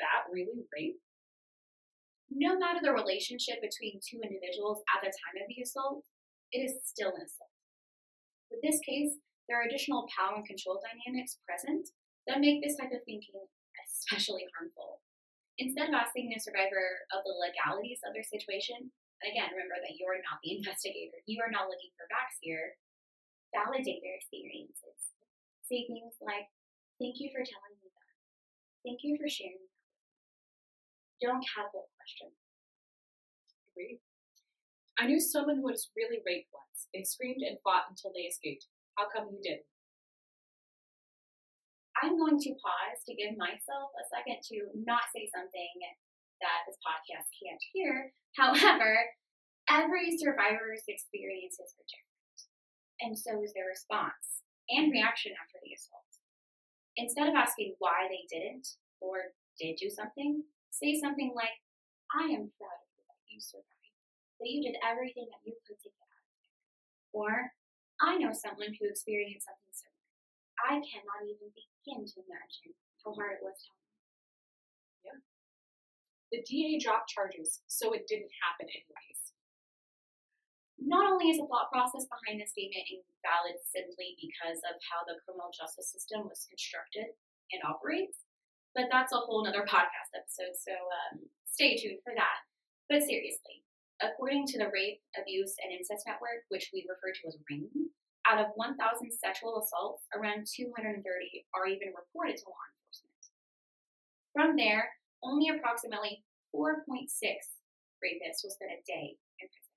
that 0.00 0.30
really 0.30 0.64
rape? 0.72 1.00
No 2.30 2.58
matter 2.58 2.80
the 2.80 2.92
relationship 2.92 3.60
between 3.60 4.00
two 4.00 4.20
individuals 4.22 4.80
at 4.94 5.04
the 5.04 5.12
time 5.12 5.36
of 5.36 5.48
the 5.48 5.60
assault, 5.60 6.04
it 6.52 6.64
is 6.64 6.80
still 6.84 7.12
an 7.12 7.26
assault. 7.26 7.52
With 8.50 8.62
this 8.62 8.80
case, 8.80 9.18
there 9.48 9.58
are 9.58 9.66
additional 9.66 10.08
power 10.12 10.38
and 10.38 10.46
control 10.46 10.78
dynamics 10.78 11.38
present 11.42 11.90
that 12.26 12.42
make 12.42 12.62
this 12.62 12.78
type 12.78 12.94
of 12.94 13.02
thinking 13.02 13.34
especially 13.82 14.46
harmful. 14.54 15.02
Instead 15.58 15.90
of 15.90 15.98
asking 15.98 16.30
the 16.30 16.40
survivor 16.40 17.04
of 17.12 17.20
the 17.26 17.34
legalities 17.34 18.00
of 18.06 18.14
their 18.14 18.24
situation, 18.24 18.78
and 19.22 19.28
again, 19.30 19.52
remember 19.52 19.78
that 19.78 19.94
you 19.98 20.06
are 20.08 20.22
not 20.24 20.40
the 20.40 20.54
investigator, 20.58 21.18
you 21.26 21.42
are 21.42 21.52
not 21.52 21.68
looking 21.68 21.92
for 21.98 22.08
facts 22.08 22.40
here, 22.40 22.78
validate 23.52 24.00
their 24.00 24.16
experiences. 24.16 24.98
Say 25.66 25.84
things 25.86 26.18
like, 26.22 26.48
Thank 27.00 27.18
you 27.18 27.34
for 27.34 27.42
telling 27.42 27.76
me 27.82 27.88
that. 27.90 28.14
Thank 28.86 29.00
you 29.02 29.18
for 29.18 29.26
sharing 29.26 29.58
that. 29.58 29.80
Don't 31.18 31.42
catapult 31.42 31.90
questions. 31.98 32.36
Agreed. 33.72 33.98
I 35.00 35.10
knew 35.10 35.18
someone 35.18 35.58
who 35.58 35.66
was 35.66 35.90
really 35.96 36.22
raped 36.22 36.52
once. 36.52 36.86
They 36.92 37.02
screamed 37.02 37.42
and 37.42 37.58
fought 37.64 37.90
until 37.90 38.12
they 38.14 38.28
escaped. 38.28 38.70
How 38.96 39.08
come 39.08 39.32
you 39.32 39.40
didn't? 39.40 39.68
I'm 42.02 42.18
going 42.18 42.40
to 42.40 42.52
pause 42.58 42.98
to 43.06 43.14
give 43.14 43.36
myself 43.38 43.94
a 43.94 44.04
second 44.10 44.42
to 44.50 44.74
not 44.74 45.06
say 45.14 45.28
something 45.30 45.74
that 46.42 46.66
this 46.66 46.80
podcast 46.82 47.30
can't 47.38 47.62
hear. 47.72 48.10
However, 48.40 49.06
every 49.70 50.16
survivor's 50.18 50.82
experiences 50.88 51.70
are 51.78 51.86
different, 51.86 52.38
and 53.00 53.12
so 53.14 53.38
is 53.44 53.54
their 53.54 53.70
response 53.70 54.42
and 54.72 54.90
reaction 54.90 55.32
after 55.38 55.62
the 55.62 55.76
assault. 55.76 56.10
Instead 56.96 57.28
of 57.28 57.38
asking 57.38 57.76
why 57.78 58.08
they 58.08 58.24
didn't 58.28 58.76
or 59.00 59.32
did 59.60 59.76
do 59.78 59.88
something, 59.88 60.42
say 60.74 60.98
something 60.98 61.32
like, 61.36 61.54
I 62.12 62.34
am 62.34 62.52
proud 62.56 62.80
of 62.82 62.90
you 62.98 63.04
that 63.08 63.20
you 63.28 63.40
survived, 63.40 63.96
that 64.40 64.48
you 64.48 64.60
did 64.64 64.76
everything 64.84 65.28
that 65.30 65.44
you 65.44 65.54
could 65.64 65.80
to 65.80 65.88
get 65.88 66.08
out 66.08 66.18
of 66.18 66.34
it. 66.36 66.50
Or, 67.14 67.32
I 68.02 68.18
know 68.18 68.34
someone 68.34 68.74
who 68.74 68.90
experienced 68.90 69.46
something 69.46 69.70
similar. 69.70 70.02
I 70.58 70.82
cannot 70.82 71.22
even 71.22 71.54
begin 71.54 72.02
to 72.02 72.16
imagine 72.26 72.74
how 73.06 73.14
hard 73.14 73.38
it 73.38 73.46
was 73.46 73.62
to 73.62 73.70
Yeah. 75.06 75.18
The 76.34 76.42
DA 76.42 76.82
dropped 76.82 77.14
charges, 77.14 77.62
so 77.70 77.94
it 77.94 78.10
didn't 78.10 78.34
happen 78.42 78.66
anyways. 78.66 79.20
Not 80.82 81.06
only 81.06 81.30
is 81.30 81.38
the 81.38 81.46
thought 81.46 81.70
process 81.70 82.10
behind 82.10 82.42
this 82.42 82.50
statement 82.50 82.90
invalid 82.90 83.62
simply 83.62 84.18
because 84.18 84.58
of 84.66 84.82
how 84.82 85.06
the 85.06 85.22
criminal 85.22 85.54
justice 85.54 85.94
system 85.94 86.26
was 86.26 86.46
constructed 86.50 87.14
and 87.54 87.62
operates, 87.62 88.26
but 88.74 88.90
that's 88.90 89.14
a 89.14 89.22
whole 89.22 89.46
nother 89.46 89.62
podcast 89.70 90.10
episode, 90.10 90.58
so 90.58 90.74
um, 90.74 91.22
stay 91.46 91.78
tuned 91.78 92.02
for 92.02 92.14
that. 92.18 92.42
But 92.90 93.06
seriously, 93.06 93.62
according 94.00 94.46
to 94.46 94.58
the 94.58 94.70
Rape, 94.72 95.00
Abuse, 95.20 95.54
and 95.62 95.72
Incest 95.72 96.06
Network, 96.06 96.48
which 96.48 96.70
we 96.72 96.86
refer 96.88 97.12
to 97.12 97.28
as 97.28 97.36
RAINN, 97.50 97.90
out 98.26 98.38
of 98.38 98.54
1,000 98.54 98.78
sexual 99.10 99.60
assaults, 99.60 100.06
around 100.14 100.46
230 100.46 101.02
are 101.54 101.66
even 101.66 101.90
reported 101.90 102.38
to 102.38 102.48
law 102.48 102.64
enforcement. 102.70 103.22
From 104.32 104.56
there, 104.56 104.94
only 105.22 105.50
approximately 105.50 106.22
4.6 106.54 107.10
rapists 108.00 108.42
will 108.42 108.54
spend 108.54 108.72
a 108.72 108.82
day 108.86 109.18
in 109.40 109.46
prison. 109.50 109.72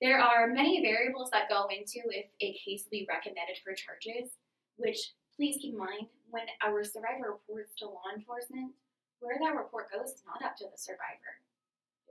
There 0.00 0.18
are 0.18 0.48
many 0.48 0.80
variables 0.80 1.30
that 1.30 1.48
go 1.48 1.68
into 1.68 2.00
if 2.10 2.26
a 2.40 2.56
case 2.56 2.84
will 2.86 3.04
be 3.04 3.08
recommended 3.08 3.58
for 3.62 3.74
charges, 3.74 4.32
which 4.76 5.12
please 5.36 5.58
keep 5.60 5.74
in 5.74 5.78
mind 5.78 6.08
when 6.30 6.46
our 6.64 6.82
survivor 6.84 7.36
reports 7.36 7.74
to 7.78 7.86
law 7.86 8.08
enforcement, 8.14 8.72
where 9.20 9.36
that 9.38 9.56
report 9.56 9.92
goes 9.92 10.16
is 10.16 10.22
not 10.24 10.42
up 10.42 10.56
to 10.56 10.64
the 10.64 10.78
survivor. 10.78 11.40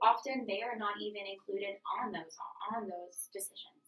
Often 0.02 0.48
they 0.48 0.64
are 0.64 0.80
not 0.80 0.96
even 1.00 1.28
included 1.28 1.76
on 2.00 2.12
those 2.12 2.36
on 2.72 2.88
those 2.88 3.28
decisions. 3.32 3.84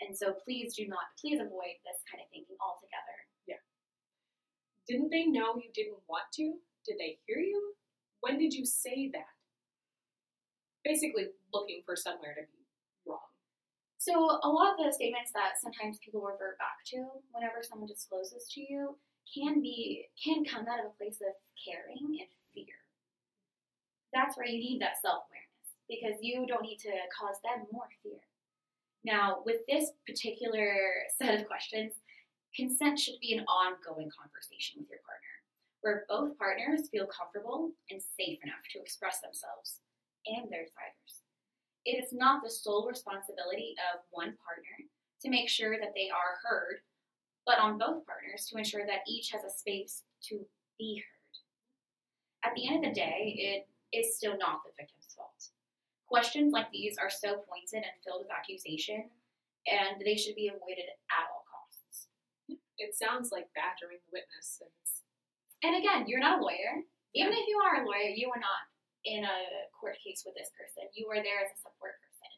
And 0.00 0.14
so 0.14 0.36
please 0.44 0.76
do 0.76 0.86
not 0.86 1.10
please 1.18 1.40
avoid 1.40 1.82
this 1.82 2.04
kind 2.06 2.22
of 2.22 2.28
thinking 2.30 2.56
altogether. 2.62 3.18
Yeah. 3.48 3.62
Didn't 4.86 5.10
they 5.10 5.26
know 5.26 5.56
you 5.56 5.72
didn't 5.74 6.02
want 6.06 6.30
to? 6.38 6.62
Did 6.86 6.98
they 6.98 7.18
hear 7.26 7.42
you? 7.42 7.74
When 8.20 8.38
did 8.38 8.54
you 8.54 8.64
say 8.64 9.10
that? 9.12 9.34
Basically, 10.84 11.34
looking 11.52 11.82
for 11.84 11.96
somewhere 11.96 12.38
to 12.38 12.46
be 12.46 12.62
wrong. 13.02 13.26
So 13.98 14.14
a 14.14 14.50
lot 14.50 14.78
of 14.78 14.86
the 14.86 14.92
statements 14.92 15.32
that 15.34 15.58
sometimes 15.58 15.98
people 15.98 16.22
revert 16.22 16.58
back 16.62 16.86
to 16.94 17.02
whenever 17.32 17.66
someone 17.66 17.88
discloses 17.88 18.46
to 18.54 18.60
you 18.60 18.94
can 19.26 19.60
be 19.60 20.06
can 20.22 20.44
come 20.44 20.70
out 20.70 20.78
of 20.78 20.94
a 20.94 20.98
place 21.02 21.18
of 21.18 21.34
caring 21.58 22.22
and. 22.22 22.45
That's 24.16 24.32
where 24.32 24.48
you 24.48 24.56
need 24.56 24.80
that 24.80 24.96
self-awareness 24.96 25.76
because 25.92 26.16
you 26.24 26.48
don't 26.48 26.64
need 26.64 26.80
to 26.88 26.96
cause 27.12 27.36
them 27.44 27.68
more 27.68 27.92
fear. 28.02 28.24
Now, 29.04 29.44
with 29.44 29.60
this 29.68 29.92
particular 30.08 30.72
set 31.20 31.36
of 31.36 31.46
questions, 31.46 31.92
consent 32.56 32.98
should 32.98 33.20
be 33.20 33.36
an 33.36 33.44
ongoing 33.44 34.08
conversation 34.08 34.80
with 34.80 34.88
your 34.88 35.04
partner 35.04 35.36
where 35.84 36.08
both 36.08 36.38
partners 36.38 36.88
feel 36.88 37.06
comfortable 37.06 37.70
and 37.92 38.00
safe 38.00 38.40
enough 38.42 38.64
to 38.72 38.80
express 38.80 39.20
themselves 39.20 39.84
and 40.24 40.50
their 40.50 40.64
desires. 40.64 41.22
It 41.84 42.02
is 42.02 42.10
not 42.10 42.42
the 42.42 42.50
sole 42.50 42.88
responsibility 42.88 43.76
of 43.92 44.00
one 44.10 44.34
partner 44.42 44.82
to 45.22 45.30
make 45.30 45.48
sure 45.48 45.78
that 45.78 45.92
they 45.94 46.08
are 46.10 46.42
heard, 46.42 46.80
but 47.44 47.60
on 47.60 47.78
both 47.78 48.04
partners 48.08 48.48
to 48.50 48.58
ensure 48.58 48.86
that 48.86 49.06
each 49.06 49.30
has 49.30 49.44
a 49.44 49.52
space 49.52 50.02
to 50.32 50.40
be 50.80 51.04
heard. 51.04 52.50
At 52.50 52.56
the 52.56 52.66
end 52.66 52.84
of 52.84 52.90
the 52.90 52.98
day, 52.98 53.36
it 53.38 53.68
is 53.96 54.16
still 54.16 54.36
not 54.36 54.60
the 54.62 54.76
victim's 54.76 55.08
fault. 55.16 55.50
Questions 56.06 56.52
like 56.52 56.68
these 56.70 57.00
are 57.00 57.10
so 57.10 57.42
pointed 57.48 57.82
and 57.82 57.96
filled 58.04 58.28
with 58.28 58.30
accusation, 58.30 59.08
and 59.66 59.98
they 60.04 60.14
should 60.14 60.36
be 60.36 60.52
avoided 60.52 60.86
at 61.10 61.26
all 61.32 61.48
costs. 61.48 62.12
It 62.78 62.94
sounds 62.94 63.32
like 63.32 63.48
badgering 63.56 63.98
the 64.04 64.12
witness. 64.12 64.60
And 64.60 64.70
And 65.64 65.74
again, 65.80 66.04
you're 66.06 66.22
not 66.22 66.38
a 66.38 66.42
lawyer. 66.44 66.84
Even 67.16 67.32
if 67.32 67.48
you 67.48 67.58
are 67.64 67.82
a 67.82 67.86
lawyer, 67.88 68.12
you 68.12 68.28
are 68.30 68.38
not 68.38 68.68
in 69.08 69.24
a 69.24 69.38
court 69.72 69.96
case 70.04 70.22
with 70.22 70.36
this 70.36 70.52
person. 70.52 70.86
You 70.92 71.08
are 71.08 71.24
there 71.24 71.40
as 71.42 71.50
a 71.50 71.58
support 71.58 71.96
person. 72.04 72.30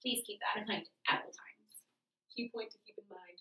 Please 0.00 0.22
keep 0.24 0.38
that 0.40 0.62
in 0.62 0.68
mind 0.70 0.86
at 1.10 1.26
all 1.26 1.34
times. 1.34 1.72
key 2.32 2.48
point 2.48 2.70
to 2.70 2.78
keep 2.86 2.96
in 2.96 3.08
mind 3.10 3.38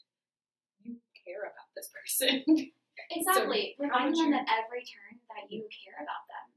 you 0.83 0.97
care 1.23 1.45
about 1.47 1.69
this 1.77 1.87
person. 1.93 2.43
Exactly. 3.09 3.75
how 3.79 3.87
Reminding 3.87 4.29
them 4.29 4.31
that 4.31 4.47
every 4.51 4.83
turn 4.83 5.19
that 5.31 5.49
you 5.49 5.63
care 5.71 5.99
about 5.99 6.23
them, 6.27 6.50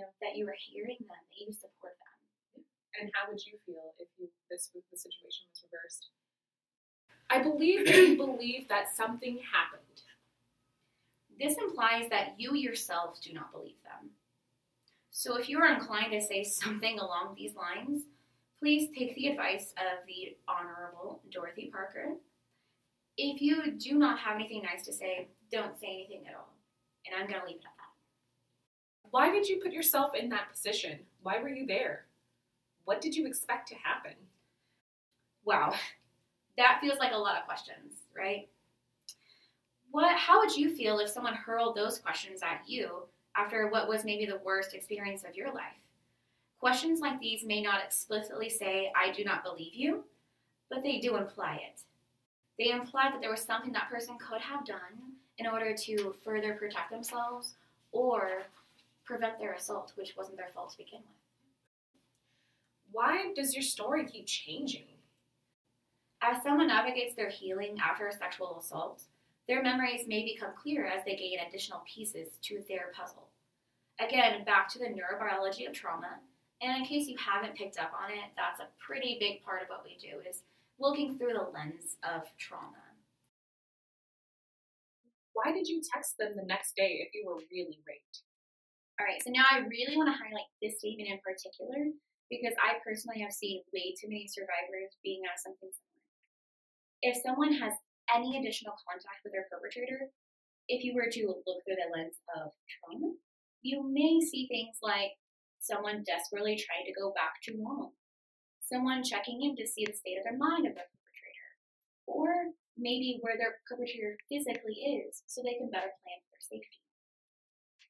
Yeah. 0.00 0.28
that 0.28 0.36
you 0.36 0.48
were 0.48 0.56
hearing 0.56 0.96
them, 1.04 1.20
that 1.20 1.36
you 1.36 1.52
support 1.52 1.94
them. 2.00 2.64
and 2.98 3.12
how 3.14 3.28
would 3.30 3.44
you 3.44 3.60
feel 3.64 3.94
if 4.00 4.08
you, 4.18 4.28
this 4.50 4.72
the 4.72 4.96
situation 4.96 5.46
was 5.52 5.62
reversed? 5.68 6.10
I 7.30 7.42
believe 7.42 7.86
that 7.86 7.96
you 7.96 8.16
believe 8.16 8.68
that 8.68 8.94
something 8.96 9.38
happened. 9.52 10.02
This 11.38 11.56
implies 11.56 12.10
that 12.10 12.34
you 12.36 12.54
yourself 12.54 13.20
do 13.22 13.32
not 13.32 13.52
believe 13.52 13.80
them. 13.84 14.10
So 15.10 15.36
if 15.36 15.48
you 15.48 15.58
are 15.58 15.72
inclined 15.72 16.12
to 16.12 16.20
say 16.20 16.42
something 16.44 16.98
along 16.98 17.34
these 17.36 17.54
lines, 17.54 18.02
please 18.58 18.88
take 18.96 19.14
the 19.14 19.28
advice 19.28 19.72
of 19.78 20.06
the 20.06 20.36
Honorable 20.48 21.22
Dorothy 21.30 21.70
Parker. 21.72 22.16
If 23.16 23.40
you 23.40 23.72
do 23.72 23.94
not 23.94 24.18
have 24.18 24.36
anything 24.36 24.62
nice 24.62 24.84
to 24.86 24.92
say, 24.92 25.28
don't 25.50 25.78
say 25.78 25.86
anything 25.88 26.26
at 26.28 26.34
all. 26.34 26.54
And 27.06 27.14
I'm 27.16 27.28
going 27.28 27.40
to 27.40 27.46
leave 27.46 27.56
it 27.56 27.64
at 27.64 27.76
that. 27.76 27.79
Why 29.10 29.30
did 29.30 29.48
you 29.48 29.60
put 29.60 29.72
yourself 29.72 30.14
in 30.14 30.28
that 30.30 30.50
position? 30.50 31.00
Why 31.22 31.40
were 31.42 31.48
you 31.48 31.66
there? 31.66 32.06
What 32.84 33.00
did 33.00 33.14
you 33.14 33.26
expect 33.26 33.68
to 33.68 33.74
happen? 33.74 34.12
Wow, 35.44 35.74
that 36.56 36.78
feels 36.80 36.98
like 36.98 37.12
a 37.12 37.18
lot 37.18 37.38
of 37.38 37.46
questions, 37.46 37.94
right? 38.16 38.48
What? 39.90 40.16
How 40.16 40.38
would 40.38 40.56
you 40.56 40.74
feel 40.76 40.98
if 41.00 41.10
someone 41.10 41.34
hurled 41.34 41.76
those 41.76 41.98
questions 41.98 42.42
at 42.42 42.62
you 42.66 43.02
after 43.36 43.68
what 43.68 43.88
was 43.88 44.04
maybe 44.04 44.26
the 44.26 44.40
worst 44.44 44.74
experience 44.74 45.24
of 45.24 45.34
your 45.34 45.52
life? 45.52 45.82
Questions 46.60 47.00
like 47.00 47.18
these 47.18 47.44
may 47.44 47.60
not 47.60 47.82
explicitly 47.82 48.48
say, 48.48 48.92
"I 48.94 49.10
do 49.10 49.24
not 49.24 49.42
believe 49.42 49.74
you," 49.74 50.04
but 50.68 50.82
they 50.82 51.00
do 51.00 51.16
imply 51.16 51.56
it. 51.56 51.82
They 52.58 52.70
imply 52.70 53.10
that 53.10 53.20
there 53.20 53.30
was 53.30 53.40
something 53.40 53.72
that 53.72 53.88
person 53.88 54.18
could 54.18 54.40
have 54.42 54.64
done 54.64 55.16
in 55.38 55.46
order 55.46 55.74
to 55.74 56.14
further 56.22 56.54
protect 56.54 56.90
themselves 56.90 57.54
or 57.92 58.44
prevent 59.10 59.40
their 59.40 59.54
assault, 59.54 59.92
which 59.96 60.14
wasn't 60.16 60.36
their 60.36 60.50
fault 60.54 60.70
to 60.70 60.78
begin 60.78 61.00
with. 61.00 61.18
Why 62.92 63.32
does 63.34 63.54
your 63.54 63.62
story 63.64 64.06
keep 64.06 64.26
changing? 64.26 64.86
As 66.22 66.42
someone 66.44 66.68
navigates 66.68 67.16
their 67.16 67.28
healing 67.28 67.76
after 67.82 68.06
a 68.06 68.12
sexual 68.12 68.60
assault, 68.60 69.02
their 69.48 69.64
memories 69.64 70.06
may 70.06 70.22
become 70.22 70.50
clearer 70.56 70.86
as 70.86 71.04
they 71.04 71.16
gain 71.16 71.38
additional 71.40 71.82
pieces 71.92 72.28
to 72.42 72.62
their 72.68 72.92
puzzle. 72.94 73.30
Again, 73.98 74.44
back 74.44 74.68
to 74.68 74.78
the 74.78 74.86
neurobiology 74.86 75.66
of 75.66 75.74
trauma, 75.74 76.20
and 76.62 76.76
in 76.76 76.84
case 76.84 77.08
you 77.08 77.16
haven't 77.18 77.56
picked 77.56 77.80
up 77.80 77.90
on 77.92 78.12
it, 78.12 78.30
that's 78.36 78.60
a 78.60 78.68
pretty 78.78 79.16
big 79.18 79.42
part 79.42 79.62
of 79.62 79.68
what 79.68 79.84
we 79.84 79.98
do 79.98 80.20
is 80.28 80.42
looking 80.78 81.18
through 81.18 81.32
the 81.32 81.50
lens 81.52 81.96
of 82.04 82.22
trauma. 82.38 82.84
Why 85.32 85.52
did 85.52 85.66
you 85.66 85.82
text 85.82 86.16
them 86.16 86.32
the 86.36 86.44
next 86.44 86.76
day 86.76 87.04
if 87.04 87.12
you 87.12 87.26
were 87.26 87.40
really 87.50 87.80
raped? 87.86 88.22
All 89.00 89.08
right, 89.08 89.24
so 89.24 89.32
now 89.32 89.48
I 89.48 89.64
really 89.64 89.96
want 89.96 90.12
to 90.12 90.20
highlight 90.20 90.52
this 90.60 90.76
statement 90.76 91.08
in 91.08 91.24
particular 91.24 91.88
because 92.28 92.52
I 92.60 92.84
personally 92.84 93.24
have 93.24 93.32
seen 93.32 93.64
way 93.72 93.96
too 93.96 94.12
many 94.12 94.28
survivors 94.28 94.92
being 95.00 95.24
asked 95.24 95.48
something 95.48 95.72
similar. 95.72 96.04
If 97.00 97.16
someone 97.24 97.56
has 97.64 97.72
any 98.12 98.36
additional 98.36 98.76
contact 98.84 99.24
with 99.24 99.32
their 99.32 99.48
perpetrator, 99.48 100.12
if 100.68 100.84
you 100.84 100.92
were 100.92 101.08
to 101.08 101.32
look 101.32 101.64
through 101.64 101.80
the 101.80 101.88
lens 101.88 102.20
of 102.36 102.52
trauma, 102.68 103.16
you 103.64 103.80
may 103.88 104.20
see 104.20 104.44
things 104.52 104.76
like 104.84 105.16
someone 105.64 106.04
desperately 106.04 106.60
trying 106.60 106.84
to 106.84 106.92
go 106.92 107.16
back 107.16 107.40
to 107.48 107.56
normal, 107.56 107.96
someone 108.60 109.00
checking 109.00 109.40
in 109.40 109.56
to 109.56 109.64
see 109.64 109.88
the 109.88 109.96
state 109.96 110.20
of 110.20 110.28
their 110.28 110.36
mind 110.36 110.68
of 110.68 110.76
their 110.76 110.92
perpetrator, 110.92 111.48
or 112.04 112.52
maybe 112.76 113.16
where 113.24 113.40
their 113.40 113.64
perpetrator 113.64 114.12
physically 114.28 115.00
is 115.00 115.24
so 115.24 115.40
they 115.40 115.56
can 115.56 115.72
better 115.72 115.88
plan 116.04 116.20
for 116.28 116.36
safety. 116.36 116.84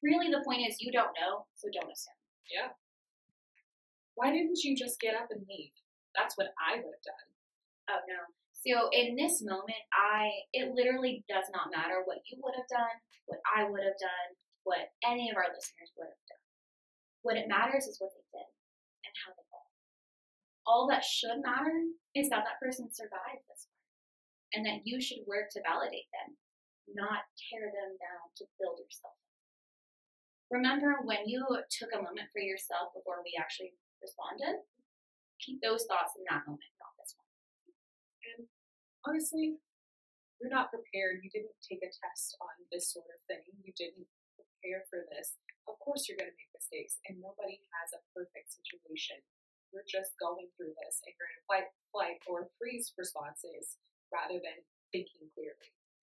Really, 0.01 0.33
the 0.33 0.41
point 0.45 0.65
is 0.65 0.81
you 0.81 0.91
don't 0.91 1.13
know, 1.13 1.45
so 1.53 1.69
don't 1.69 1.91
assume. 1.91 2.17
Yeah. 2.49 2.73
Why 4.17 4.33
didn't 4.33 4.63
you 4.65 4.75
just 4.75 4.99
get 4.99 5.15
up 5.15 5.29
and 5.29 5.45
leave? 5.47 5.71
That's 6.17 6.35
what 6.35 6.51
I 6.57 6.81
would 6.81 6.93
have 6.93 7.05
done. 7.05 7.27
Oh 7.89 8.01
no. 8.09 8.21
So 8.61 8.89
in 8.93 9.17
this 9.17 9.41
moment, 9.41 9.81
I 9.93 10.45
it 10.53 10.73
literally 10.73 11.25
does 11.29 11.49
not 11.53 11.73
matter 11.73 12.05
what 12.05 12.21
you 12.29 12.37
would 12.41 12.57
have 12.57 12.69
done, 12.69 12.97
what 13.25 13.41
I 13.45 13.65
would 13.65 13.81
have 13.81 13.97
done, 13.97 14.29
what 14.63 14.93
any 15.01 15.29
of 15.29 15.37
our 15.37 15.49
listeners 15.49 15.89
would 15.97 16.09
have 16.09 16.25
done. 16.29 16.45
What 17.21 17.37
it 17.37 17.49
matters 17.49 17.85
is 17.85 17.97
what 17.97 18.13
they 18.13 18.25
did 18.29 18.49
and 19.05 19.13
how 19.25 19.33
they 19.33 19.45
felt. 19.49 19.69
All 20.65 20.85
that 20.89 21.05
should 21.05 21.41
matter 21.41 21.73
is 22.13 22.29
that 22.29 22.45
that 22.45 22.61
person 22.61 22.93
survived 22.93 23.45
this 23.49 23.69
and 24.53 24.65
that 24.65 24.85
you 24.85 25.01
should 25.01 25.25
work 25.25 25.49
to 25.53 25.65
validate 25.65 26.09
them, 26.13 26.37
not 26.93 27.25
tear 27.37 27.71
them 27.71 27.97
down 27.97 28.29
to 28.37 28.45
build 28.59 28.77
yourself. 28.77 29.17
Remember 30.51 30.99
when 31.07 31.23
you 31.31 31.47
took 31.71 31.95
a 31.95 32.03
moment 32.03 32.27
for 32.35 32.43
yourself 32.43 32.91
before 32.91 33.23
we 33.23 33.39
actually 33.39 33.71
responded? 34.03 34.59
Keep 35.39 35.63
those 35.63 35.87
thoughts 35.87 36.11
in 36.19 36.27
that 36.27 36.43
moment, 36.43 36.75
not 36.75 36.91
this 36.99 37.15
one. 37.15 37.31
And 38.35 38.39
honestly, 39.07 39.55
you're 40.43 40.51
not 40.51 40.75
prepared. 40.75 41.23
You 41.23 41.31
didn't 41.31 41.55
take 41.63 41.79
a 41.79 41.87
test 41.87 42.35
on 42.43 42.51
this 42.67 42.91
sort 42.91 43.07
of 43.07 43.23
thing. 43.31 43.47
You 43.63 43.71
didn't 43.79 44.11
prepare 44.35 44.83
for 44.91 45.07
this. 45.07 45.39
Of 45.71 45.79
course, 45.79 46.11
you're 46.11 46.19
going 46.19 46.29
to 46.29 46.35
make 46.35 46.51
mistakes, 46.51 46.99
and 47.07 47.23
nobody 47.23 47.63
has 47.79 47.95
a 47.95 48.03
perfect 48.11 48.51
situation. 48.51 49.23
You're 49.71 49.87
just 49.87 50.19
going 50.19 50.51
through 50.59 50.75
this, 50.83 50.99
and 51.07 51.15
you're 51.15 51.31
in 51.31 51.39
a 51.39 51.47
fight, 51.47 51.69
flight, 51.95 52.19
or 52.27 52.51
freeze 52.59 52.91
responses 52.99 53.79
rather 54.11 54.35
than 54.35 54.67
thinking 54.91 55.31
clearly. 55.31 55.71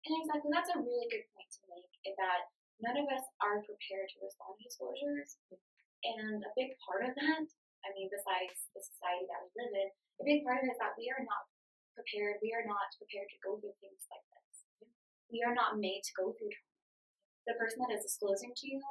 And 0.08 0.16
exactly, 0.24 0.56
that's 0.56 0.72
a 0.72 0.80
really 0.80 1.12
good 1.12 1.28
point 1.36 1.52
to 1.52 1.62
make. 1.68 1.92
Is 2.08 2.16
that 2.16 2.48
none 2.82 2.98
of 2.98 3.08
us 3.10 3.26
are 3.42 3.64
prepared 3.64 4.10
to 4.12 4.26
respond 4.26 4.58
to 4.58 4.66
disclosures, 4.66 5.38
and 6.02 6.42
a 6.42 6.52
big 6.58 6.74
part 6.82 7.06
of 7.06 7.14
that, 7.14 7.46
I 7.86 7.90
mean, 7.94 8.10
besides 8.10 8.70
the 8.74 8.82
society 8.82 9.26
that 9.30 9.42
we 9.46 9.50
live 9.58 9.74
in, 9.74 9.90
a 10.22 10.26
big 10.26 10.42
part 10.46 10.62
of 10.62 10.70
it 10.70 10.74
is 10.74 10.82
that 10.82 10.98
we 10.98 11.10
are 11.14 11.22
not 11.22 11.50
prepared. 11.94 12.42
We 12.42 12.54
are 12.54 12.66
not 12.66 12.94
prepared 12.98 13.30
to 13.30 13.44
go 13.46 13.58
through 13.58 13.78
things 13.82 14.06
like 14.10 14.26
this. 14.34 14.90
We 15.30 15.42
are 15.46 15.54
not 15.54 15.78
made 15.78 16.02
to 16.06 16.18
go 16.18 16.34
through 16.34 16.54
trauma. 16.54 16.82
The 17.50 17.58
person 17.58 17.82
that 17.82 17.94
is 17.94 18.06
disclosing 18.06 18.54
to 18.54 18.66
you, 18.70 18.82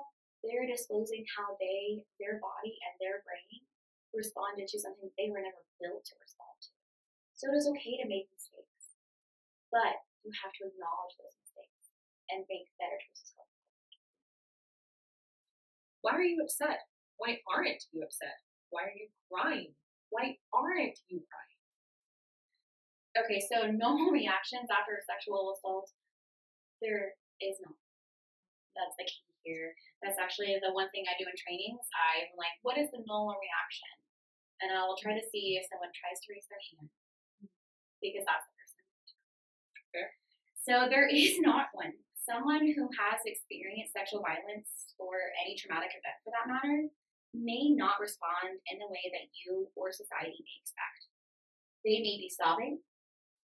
they're 0.42 0.66
disclosing 0.66 1.22
how 1.38 1.55
they, 1.59 2.03
their 2.18 2.42
body 2.42 2.74
and 2.83 2.94
their 2.98 3.22
brain 3.22 3.62
responded 4.11 4.66
to 4.66 4.79
something 4.83 5.11
they 5.14 5.31
were 5.31 5.42
never 5.42 5.62
built 5.79 6.03
to 6.03 6.14
respond 6.18 6.57
to. 6.66 6.72
So 7.38 7.50
it 7.50 7.57
is 7.57 7.70
okay 7.70 7.94
to 8.03 8.11
make 8.11 8.26
mistakes, 8.35 8.98
but 9.70 10.03
you 10.26 10.35
have 10.42 10.53
to 10.61 10.66
acknowledge 10.66 11.14
those 11.16 11.37
mistakes 11.40 11.94
and 12.29 12.42
make 12.50 12.68
better 12.76 12.98
choices 12.98 13.33
going. 13.38 13.50
Why 16.03 16.17
are 16.17 16.25
you 16.25 16.43
upset? 16.43 16.89
Why 17.19 17.39
aren't 17.45 17.85
you 17.93 18.03
upset? 18.03 18.41
Why 18.71 18.89
are 18.89 18.97
you 18.97 19.09
crying? 19.29 19.75
Why 20.09 20.39
aren't 20.53 20.99
you 21.09 21.21
crying? 21.29 21.51
Okay, 23.19 23.43
so 23.43 23.67
normal 23.71 24.11
reactions 24.21 24.71
after 24.71 24.95
a 24.95 25.03
sexual 25.05 25.55
assault, 25.55 25.91
there 26.81 27.19
is 27.43 27.59
no. 27.61 27.75
That's 28.79 28.97
the 28.97 29.05
key 29.05 29.27
here. 29.43 29.75
That's 30.01 30.17
actually 30.17 30.57
the 30.63 30.73
one 30.73 30.89
thing 30.95 31.05
I 31.05 31.19
do 31.19 31.29
in 31.29 31.37
trainings. 31.37 31.85
I'm 31.93 32.33
like, 32.39 32.57
what 32.63 32.79
is 32.79 32.89
the 32.95 33.03
normal 33.05 33.37
reaction? 33.37 33.93
And 34.63 34.73
I 34.73 34.87
will 34.87 34.97
try 34.97 35.17
to 35.17 35.25
see 35.33 35.59
if 35.59 35.69
someone 35.69 35.93
tries 35.93 36.21
to 36.25 36.31
raise 36.33 36.47
their 36.49 36.63
hand 36.73 36.89
because 38.01 38.25
that's 38.25 38.47
the 38.47 38.55
person. 38.57 38.81
Fair. 39.93 40.09
So 40.65 40.75
there 40.89 41.09
is 41.13 41.41
not 41.41 41.73
one. 41.77 41.97
Someone 42.20 42.68
who 42.76 42.85
has 43.00 43.24
experienced 43.24 43.96
sexual 43.96 44.20
violence 44.20 44.92
or 45.00 45.33
any 45.40 45.56
traumatic 45.56 45.96
event 45.96 46.20
for 46.20 46.28
that 46.37 46.52
matter 46.52 46.92
may 47.33 47.72
not 47.72 47.96
respond 47.96 48.61
in 48.68 48.76
the 48.76 48.92
way 48.92 49.09
that 49.09 49.33
you 49.40 49.72
or 49.72 49.88
society 49.88 50.37
may 50.37 50.56
expect. 50.61 51.00
They 51.80 52.04
may 52.04 52.20
be 52.20 52.28
sobbing, 52.28 52.85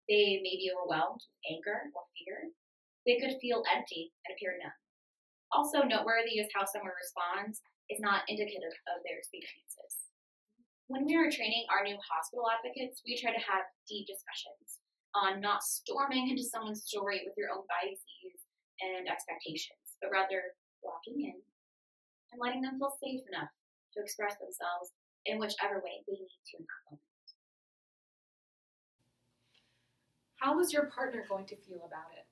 they 0.06 0.38
may 0.38 0.54
be 0.54 0.70
overwhelmed 0.70 1.18
with 1.18 1.50
anger 1.50 1.90
or 1.98 2.06
fear. 2.14 2.54
They 3.02 3.18
could 3.18 3.42
feel 3.42 3.66
empty 3.66 4.14
and 4.22 4.38
appear 4.38 4.54
numb. 4.54 4.76
Also 5.50 5.83
noteworthy 5.83 6.38
is 6.38 6.52
how 6.54 6.62
someone 6.62 6.94
responds 6.94 7.59
is 7.90 7.98
not 7.98 8.22
indicative 8.30 8.76
of 8.87 9.02
their 9.02 9.18
experiences. 9.18 10.14
When 10.87 11.11
we 11.11 11.18
are 11.18 11.26
training 11.26 11.66
our 11.74 11.83
new 11.83 11.98
hospital 11.98 12.46
advocates, 12.46 13.02
we 13.02 13.18
try 13.18 13.35
to 13.35 13.42
have 13.50 13.66
deep 13.90 14.06
discussions 14.06 14.78
on 15.11 15.42
not 15.42 15.66
storming 15.66 16.30
into 16.30 16.46
someone's 16.46 16.87
story 16.87 17.26
with 17.26 17.35
your 17.35 17.50
own 17.50 17.66
biases 17.66 18.46
and 18.83 19.09
expectations, 19.09 19.97
but 20.01 20.11
rather 20.11 20.57
walking 20.83 21.21
in 21.29 21.37
and 22.33 22.40
letting 22.40 22.62
them 22.62 22.79
feel 22.79 22.97
safe 23.03 23.23
enough 23.29 23.53
to 23.95 24.01
express 24.01 24.38
themselves 24.38 24.93
in 25.27 25.38
whichever 25.38 25.83
way 25.85 26.01
they 26.07 26.16
need 26.16 26.43
to 26.49 26.57
in 26.57 26.64
that 26.64 26.83
moment. 26.88 27.29
How 30.40 30.57
is 30.57 30.73
your 30.73 30.88
partner 30.88 31.29
going 31.29 31.45
to 31.53 31.57
feel 31.69 31.85
about 31.85 32.09
it? 32.16 32.25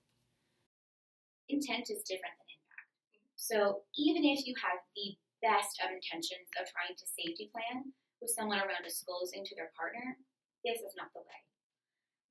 Intent 1.53 1.93
is 1.93 2.01
different 2.09 2.33
than 2.41 2.49
impact. 2.49 2.89
So 3.37 3.85
even 4.01 4.25
if 4.25 4.49
you 4.49 4.57
have 4.65 4.81
the 4.97 5.13
best 5.45 5.77
of 5.85 5.93
intentions 5.93 6.49
of 6.57 6.65
trying 6.73 6.97
to 6.97 7.05
safety 7.05 7.53
plan 7.53 7.93
with 8.21 8.33
someone 8.33 8.59
around 8.59 8.85
disclosing 8.85 9.45
to 9.45 9.55
their 9.55 9.71
partner, 9.77 10.17
this 10.65 10.81
is 10.81 10.97
not 10.97 11.13
the 11.13 11.21
way. 11.21 11.41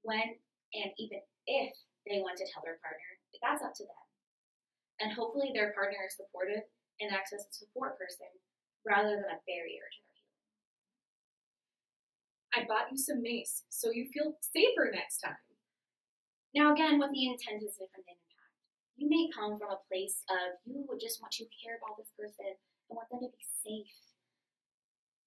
When 0.02 0.42
and 0.74 0.92
even 0.98 1.22
if 1.46 1.72
they 2.06 2.20
want 2.20 2.38
to 2.42 2.48
tell 2.50 2.66
their 2.66 2.82
partner, 2.82 3.10
that's 3.40 3.64
up 3.64 3.74
to 3.78 3.86
them. 3.86 4.07
And 5.00 5.14
hopefully 5.14 5.52
their 5.54 5.74
partner 5.74 6.02
is 6.06 6.18
supportive 6.18 6.66
and 7.00 7.14
acts 7.14 7.34
as 7.34 7.46
a 7.46 7.54
support 7.54 7.98
person 7.98 8.34
rather 8.86 9.14
than 9.14 9.30
a 9.30 9.44
barrier 9.46 9.86
to 9.86 10.00
their 10.06 10.18
healing. 10.18 10.42
I 12.56 12.60
bought 12.66 12.90
you 12.90 12.98
some 12.98 13.22
mace 13.22 13.64
so 13.70 13.92
you 13.92 14.10
feel 14.10 14.38
safer 14.42 14.90
next 14.90 15.22
time. 15.22 15.38
Now, 16.56 16.74
again, 16.74 16.98
what 16.98 17.12
the 17.12 17.28
intent 17.28 17.62
is 17.62 17.78
different 17.78 18.08
than 18.10 18.18
impact. 18.18 18.58
You 18.98 19.06
may 19.10 19.30
come 19.30 19.60
from 19.60 19.70
a 19.70 19.86
place 19.86 20.26
of 20.32 20.58
you 20.66 20.82
would 20.90 21.00
just 21.00 21.22
want 21.22 21.38
to 21.38 21.46
care 21.54 21.78
about 21.78 22.02
this 22.02 22.10
person 22.18 22.58
and 22.90 22.96
want 22.98 23.10
them 23.14 23.22
to 23.22 23.30
be 23.30 23.46
safe. 23.62 23.94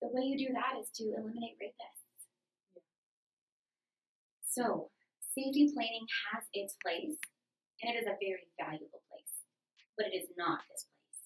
The 0.03 0.11
way 0.11 0.27
you 0.27 0.35
do 0.35 0.51
that 0.57 0.81
is 0.81 0.91
to 0.99 1.15
eliminate 1.15 1.61
rapists. 1.61 2.27
So, 4.43 4.91
safety 5.37 5.71
planning 5.71 6.09
has 6.33 6.43
its 6.53 6.75
place, 6.83 7.15
and 7.85 7.95
it 7.95 8.03
is 8.03 8.09
a 8.09 8.19
very 8.19 8.51
valuable 8.59 9.05
place, 9.07 9.10
but 10.01 10.09
it 10.09 10.17
is 10.17 10.33
not 10.41 10.65
this 10.73 10.89
place. 10.89 11.21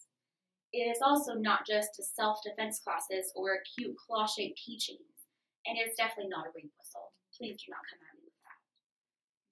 It 0.74 0.90
is 0.90 0.98
also 0.98 1.34
not 1.34 1.62
just 1.64 1.94
to 1.94 2.02
self 2.02 2.42
defense 2.42 2.82
classes 2.82 3.30
or 3.36 3.62
cute 3.62 3.94
claw 3.94 4.26
shaped 4.26 4.58
keychains, 4.58 5.30
and 5.62 5.78
it's 5.78 5.96
definitely 5.96 6.34
not 6.34 6.50
a 6.50 6.50
rape 6.50 6.74
whistle. 6.74 7.14
Please 7.30 7.62
do 7.62 7.70
not 7.70 7.86
come 7.86 8.02
at 8.02 8.18
me 8.18 8.26
with 8.26 8.42
that. 8.42 8.58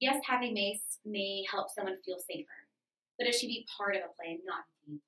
Yes, 0.02 0.18
having 0.26 0.54
mace 0.54 0.98
may 1.06 1.46
help 1.46 1.70
someone 1.70 2.02
feel 2.02 2.18
safer, 2.18 2.66
but 3.16 3.28
it 3.28 3.38
should 3.38 3.46
be 3.46 3.66
part 3.70 3.94
of 3.94 4.02
a 4.02 4.14
plan, 4.18 4.42
not 4.42 4.66
the 4.66 4.90
plan. 4.90 4.98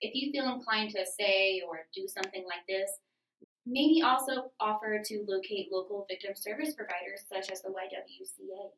If 0.00 0.16
you 0.16 0.32
feel 0.32 0.48
inclined 0.48 0.96
to 0.96 1.04
say 1.04 1.60
or 1.68 1.84
do 1.94 2.08
something 2.08 2.44
like 2.48 2.64
this, 2.66 2.90
maybe 3.66 4.00
also 4.00 4.50
offer 4.58 4.98
to 5.04 5.24
locate 5.28 5.68
local 5.70 6.06
victim 6.08 6.32
service 6.34 6.74
providers 6.74 7.28
such 7.28 7.52
as 7.52 7.60
the 7.60 7.68
YWCA. 7.68 8.72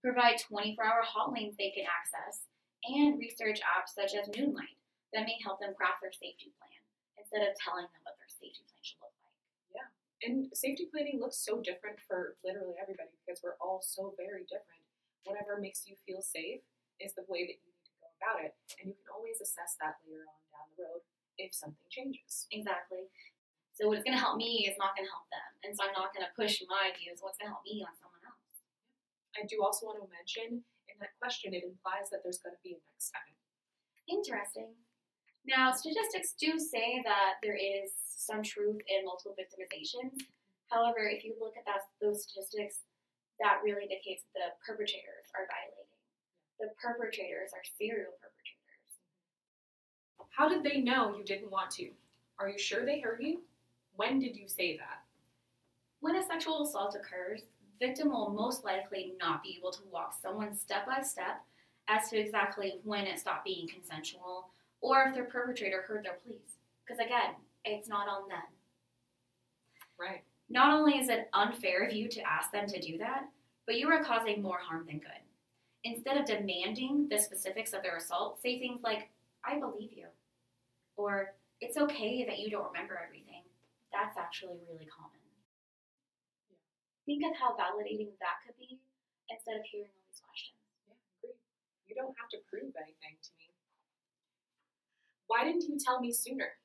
Provide 0.00 0.38
24 0.38 0.84
hour 0.84 1.02
hotlines 1.02 1.56
they 1.58 1.74
can 1.74 1.84
access 1.84 2.46
and 2.90 3.18
research 3.18 3.60
apps 3.64 3.96
such 3.96 4.12
as 4.12 4.28
Noonlight 4.32 4.78
that 5.12 5.24
may 5.24 5.38
help 5.40 5.60
them 5.60 5.72
craft 5.72 6.02
their 6.02 6.12
safety 6.12 6.52
plan 6.58 6.80
instead 7.16 7.46
of 7.46 7.56
telling 7.56 7.88
them 7.88 8.02
what 8.04 8.18
their 8.20 8.28
safety 8.28 8.66
plan 8.68 8.82
should 8.84 9.00
look 9.00 9.14
like. 9.22 9.38
Yeah, 9.72 9.88
and 10.26 10.50
safety 10.52 10.90
planning 10.90 11.22
looks 11.22 11.40
so 11.40 11.62
different 11.62 12.02
for 12.04 12.36
literally 12.44 12.76
everybody 12.76 13.14
because 13.22 13.40
we're 13.40 13.60
all 13.62 13.80
so 13.80 14.12
very 14.18 14.44
different. 14.46 14.82
Whatever 15.24 15.56
makes 15.56 15.88
you 15.88 15.96
feel 16.04 16.20
safe 16.20 16.60
is 17.00 17.16
the 17.16 17.24
way 17.30 17.48
that 17.48 17.56
you 17.56 17.70
need 17.72 17.86
to 17.88 17.94
go 18.02 18.08
about 18.20 18.44
it. 18.44 18.52
And 18.78 18.92
you 18.92 18.96
can 18.98 19.08
always 19.08 19.40
assess 19.40 19.74
that 19.80 19.98
later 20.04 20.28
on 20.28 20.40
down 20.52 20.68
the 20.76 20.84
road 20.84 21.02
if 21.40 21.56
something 21.56 21.88
changes. 21.88 22.46
Exactly. 22.52 23.08
So 23.74 23.90
what's 23.90 24.06
going 24.06 24.14
to 24.14 24.22
help 24.22 24.38
me 24.38 24.70
is 24.70 24.78
not 24.78 24.94
going 24.94 25.08
to 25.08 25.10
help 25.10 25.26
them. 25.34 25.50
And 25.66 25.74
so 25.74 25.82
I'm 25.82 25.96
not 25.98 26.14
going 26.14 26.22
to 26.22 26.30
push 26.38 26.62
my 26.70 26.94
views. 26.94 27.18
What's 27.18 27.40
going 27.42 27.50
to 27.50 27.58
help 27.58 27.66
me 27.66 27.82
on 27.82 27.90
someone 27.98 28.22
else? 28.22 28.54
I 29.34 29.42
do 29.50 29.66
also 29.66 29.90
want 29.90 29.98
to 29.98 30.06
mention 30.14 30.62
in 30.94 31.02
that 31.02 31.18
question, 31.18 31.52
it 31.52 31.66
implies 31.66 32.08
that 32.14 32.22
there's 32.22 32.38
going 32.38 32.54
to 32.54 32.62
be 32.62 32.78
a 32.78 32.80
next 32.94 33.10
time. 33.10 33.34
Interesting. 34.06 34.70
Now, 35.42 35.74
statistics 35.74 36.38
do 36.38 36.56
say 36.56 37.02
that 37.04 37.42
there 37.42 37.58
is 37.58 37.90
some 37.98 38.42
truth 38.42 38.78
in 38.88 39.04
multiple 39.04 39.36
victimizations. 39.36 40.14
However, 40.70 41.04
if 41.10 41.24
you 41.26 41.34
look 41.36 41.58
at 41.58 41.66
that, 41.66 41.84
those 42.00 42.24
statistics, 42.24 42.86
that 43.42 43.60
really 43.64 43.82
indicates 43.82 44.22
that 44.32 44.38
the 44.38 44.50
perpetrators 44.64 45.26
are 45.34 45.50
violating. 45.50 45.90
The 46.62 46.70
perpetrators 46.80 47.50
are 47.52 47.66
serial 47.76 48.14
perpetrators. 48.22 48.90
How 50.30 50.48
did 50.48 50.62
they 50.62 50.80
know 50.80 51.14
you 51.16 51.24
didn't 51.24 51.50
want 51.50 51.70
to? 51.82 51.90
Are 52.38 52.48
you 52.48 52.58
sure 52.58 52.86
they 52.86 53.00
heard 53.00 53.20
you? 53.20 53.42
When 53.96 54.18
did 54.18 54.36
you 54.36 54.48
say 54.48 54.76
that? 54.78 55.02
When 56.00 56.16
a 56.16 56.26
sexual 56.26 56.62
assault 56.62 56.96
occurs, 56.96 57.42
victim 57.78 58.10
will 58.10 58.30
most 58.30 58.64
likely 58.64 59.14
not 59.20 59.42
be 59.42 59.56
able 59.58 59.72
to 59.72 59.80
walk 59.90 60.14
someone 60.20 60.56
step 60.56 60.86
by 60.86 61.02
step 61.02 61.42
as 61.88 62.08
to 62.10 62.18
exactly 62.18 62.80
when 62.84 63.06
it 63.06 63.18
stopped 63.18 63.44
being 63.44 63.68
consensual 63.68 64.50
or 64.80 65.04
if 65.04 65.14
their 65.14 65.24
perpetrator 65.24 65.82
heard 65.82 66.04
their 66.04 66.18
pleas. 66.24 66.56
Because 66.86 67.04
again, 67.04 67.34
it's 67.64 67.88
not 67.88 68.08
on 68.08 68.28
them. 68.28 68.38
Right. 69.98 70.22
Not 70.50 70.72
only 70.72 70.98
is 70.98 71.08
it 71.08 71.28
unfair 71.32 71.84
of 71.84 71.92
you 71.92 72.08
to 72.08 72.20
ask 72.20 72.52
them 72.52 72.66
to 72.66 72.80
do 72.80 72.98
that, 72.98 73.24
but 73.66 73.76
you 73.76 73.88
are 73.88 74.04
causing 74.04 74.42
more 74.42 74.58
harm 74.58 74.84
than 74.86 74.98
good. 74.98 75.10
Instead 75.84 76.16
of 76.16 76.26
demanding 76.26 77.08
the 77.08 77.18
specifics 77.18 77.72
of 77.72 77.82
their 77.82 77.96
assault, 77.96 78.40
say 78.42 78.58
things 78.58 78.82
like, 78.82 79.08
I 79.44 79.58
believe 79.58 79.92
you. 79.94 80.06
Or, 80.96 81.34
it's 81.60 81.76
okay 81.78 82.24
that 82.26 82.38
you 82.38 82.50
don't 82.50 82.66
remember 82.66 83.00
everything. 83.02 83.42
That's 83.92 84.18
actually 84.18 84.58
really 84.70 84.86
common. 84.86 85.23
Think 87.04 87.20
of 87.28 87.36
how 87.36 87.52
validating 87.52 88.16
that 88.18 88.40
could 88.44 88.56
be 88.56 88.80
instead 89.28 89.60
of 89.60 89.64
hearing 89.68 89.92
all 89.92 90.04
these 90.08 90.24
questions. 90.24 90.56
Yeah, 90.88 90.96
agree. 91.20 91.36
You 91.84 91.94
don't 91.94 92.16
have 92.16 92.32
to 92.32 92.40
prove 92.48 92.72
anything 92.80 93.16
to 93.20 93.30
me. 93.36 93.52
Why 95.28 95.44
didn't 95.44 95.68
you 95.68 95.76
tell 95.76 96.00
me 96.00 96.12
sooner? 96.12 96.56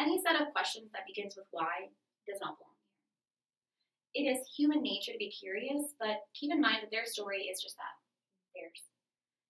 Any 0.00 0.20
set 0.24 0.40
of 0.40 0.52
questions 0.56 0.92
that 0.92 1.04
begins 1.04 1.36
with 1.36 1.44
why 1.52 1.92
does 2.24 2.40
not 2.40 2.56
belong 2.56 2.72
here. 2.80 4.24
It 4.24 4.24
is 4.28 4.48
human 4.48 4.80
nature 4.80 5.12
to 5.12 5.20
be 5.20 5.28
curious, 5.28 5.92
but 6.00 6.24
keep 6.32 6.52
in 6.52 6.60
mind 6.60 6.80
that 6.80 6.90
their 6.90 7.04
story 7.04 7.52
is 7.52 7.60
just 7.60 7.76
that 7.76 7.96
theirs. 8.56 8.80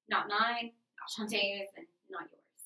Not 0.08 0.26
mine, 0.26 0.74
not 0.98 1.10
Chante's, 1.14 1.70
and 1.78 1.86
not 2.10 2.26
yours. 2.30 2.60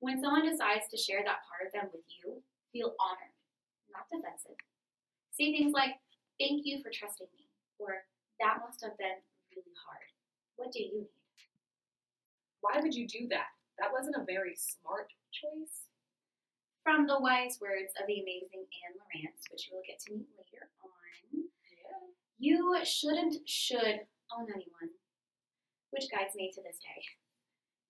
When 0.00 0.20
someone 0.20 0.46
decides 0.46 0.90
to 0.90 0.98
share 0.98 1.22
that 1.24 1.46
part 1.46 1.66
of 1.66 1.72
them 1.72 1.90
with 1.94 2.02
you, 2.10 2.42
feel 2.72 2.94
honored, 2.98 3.34
not 3.90 4.10
defensive. 4.10 4.58
Say 5.30 5.50
things 5.50 5.72
like, 5.72 5.98
Thank 6.40 6.66
you 6.66 6.82
for 6.82 6.90
trusting 6.90 7.28
me, 7.32 7.46
or 7.78 8.04
That 8.40 8.58
must 8.66 8.82
have 8.82 8.98
been 8.98 9.22
really 9.54 9.74
hard. 9.86 10.10
What 10.56 10.72
do 10.72 10.82
you 10.82 10.90
need? 11.06 11.10
Why 12.60 12.80
would 12.82 12.94
you 12.94 13.06
do 13.06 13.28
that? 13.30 13.54
That 13.78 13.92
wasn't 13.92 14.16
a 14.18 14.24
very 14.26 14.56
smart 14.56 15.12
choice. 15.30 15.86
From 16.82 17.06
the 17.06 17.18
wise 17.20 17.58
words 17.62 17.94
of 18.00 18.06
the 18.06 18.20
amazing 18.20 18.66
Anne 18.84 18.98
Lawrence, 18.98 19.46
which 19.50 19.68
you 19.68 19.74
will 19.78 19.86
get 19.86 20.00
to 20.04 20.12
meet 20.12 20.28
later 20.36 20.68
on, 20.82 20.90
Yeah. 21.32 21.98
you 22.38 22.84
shouldn't 22.84 23.48
should 23.48 24.06
own 24.34 24.50
anyone, 24.50 24.90
which 25.90 26.10
guides 26.10 26.34
me 26.34 26.50
to 26.52 26.60
this 26.62 26.78
day. 26.80 27.00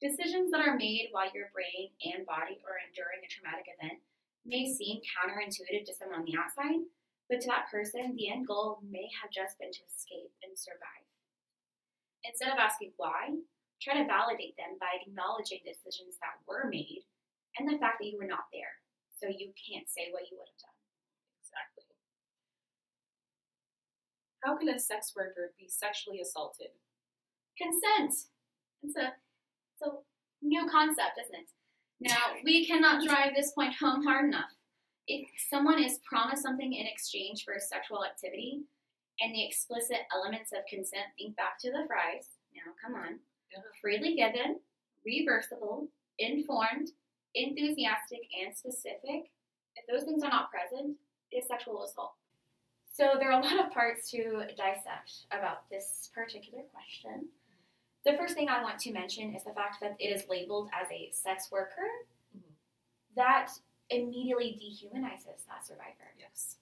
Decisions 0.00 0.50
that 0.52 0.60
are 0.66 0.76
made 0.76 1.08
while 1.10 1.30
your 1.32 1.48
brain 1.50 1.90
and 2.04 2.26
body 2.26 2.60
are 2.68 2.78
enduring 2.86 3.24
a 3.24 3.28
traumatic 3.28 3.66
event 3.78 4.00
may 4.44 4.70
seem 4.72 5.00
counterintuitive 5.02 5.86
to 5.86 5.94
someone 5.94 6.20
on 6.20 6.24
the 6.26 6.36
outside, 6.36 6.84
but 7.28 7.40
to 7.40 7.48
that 7.48 7.70
person, 7.72 8.14
the 8.16 8.28
end 8.28 8.46
goal 8.46 8.80
may 8.84 9.08
have 9.20 9.32
just 9.32 9.58
been 9.58 9.72
to 9.72 9.84
escape 9.88 10.32
and 10.44 10.52
survive. 10.58 11.08
Instead 12.24 12.52
of 12.52 12.60
asking 12.60 12.92
why, 12.96 13.32
try 13.80 13.96
to 13.96 14.08
validate 14.08 14.56
them 14.56 14.76
by 14.80 14.96
acknowledging 15.00 15.60
the 15.64 15.72
decisions 15.72 16.16
that 16.20 16.40
were 16.48 16.68
made 16.68 17.04
and 17.56 17.68
the 17.68 17.80
fact 17.80 18.00
that 18.00 18.08
you 18.08 18.16
were 18.16 18.28
not 18.28 18.48
there, 18.52 18.80
so 19.12 19.28
you 19.28 19.52
can't 19.56 19.88
say 19.88 20.08
what 20.12 20.28
you 20.28 20.36
would 20.36 20.48
have 20.48 20.62
done. 20.64 20.78
Exactly. 21.40 21.84
How 24.44 24.56
can 24.56 24.68
a 24.68 24.78
sex 24.78 25.12
worker 25.16 25.52
be 25.56 25.68
sexually 25.68 26.20
assaulted? 26.20 26.76
Consent. 27.56 28.28
It's 28.82 28.96
a, 28.96 29.16
it's 29.72 29.84
a 29.84 30.00
new 30.42 30.68
concept, 30.68 31.16
isn't 31.20 31.40
it? 31.40 31.48
Now, 32.00 32.36
we 32.44 32.66
cannot 32.66 33.04
drive 33.06 33.34
this 33.34 33.52
point 33.52 33.74
home 33.80 34.04
hard 34.04 34.26
enough. 34.26 34.52
If 35.06 35.28
someone 35.50 35.82
is 35.82 35.98
promised 36.08 36.42
something 36.42 36.72
in 36.72 36.86
exchange 36.86 37.44
for 37.44 37.54
sexual 37.58 38.04
activity 38.04 38.62
and 39.20 39.34
the 39.34 39.44
explicit 39.44 39.98
elements 40.14 40.52
of 40.52 40.64
consent, 40.66 41.06
think 41.18 41.36
back 41.36 41.58
to 41.60 41.70
the 41.70 41.84
fries. 41.86 42.28
Now, 42.54 42.72
come 42.82 42.94
on. 42.94 43.20
Yeah. 43.52 43.60
Freely 43.80 44.16
given, 44.16 44.60
reversible, 45.04 45.88
informed, 46.18 46.90
enthusiastic, 47.34 48.20
and 48.42 48.56
specific. 48.56 49.30
If 49.76 49.86
those 49.88 50.04
things 50.04 50.22
are 50.22 50.30
not 50.30 50.50
present, 50.50 50.96
it's 51.30 51.48
sexual 51.48 51.84
assault. 51.84 52.14
So 52.92 53.14
there 53.18 53.30
are 53.30 53.40
a 53.40 53.44
lot 53.44 53.58
of 53.58 53.72
parts 53.72 54.10
to 54.12 54.46
dissect 54.56 55.26
about 55.32 55.68
this 55.68 56.10
particular 56.14 56.62
question. 56.72 57.28
The 58.04 58.16
first 58.16 58.34
thing 58.34 58.48
I 58.48 58.62
want 58.62 58.78
to 58.80 58.92
mention 58.92 59.34
is 59.34 59.44
the 59.44 59.52
fact 59.52 59.78
that 59.80 59.96
it 59.98 60.08
is 60.08 60.28
labeled 60.28 60.70
as 60.72 60.88
a 60.90 61.10
sex 61.12 61.50
worker. 61.50 61.88
Mhm. 62.36 62.52
That 63.16 63.50
immediately 63.90 64.58
dehumanizes 64.60 65.44
that 65.48 65.66
survivor. 65.66 66.14
Yes. 66.18 66.56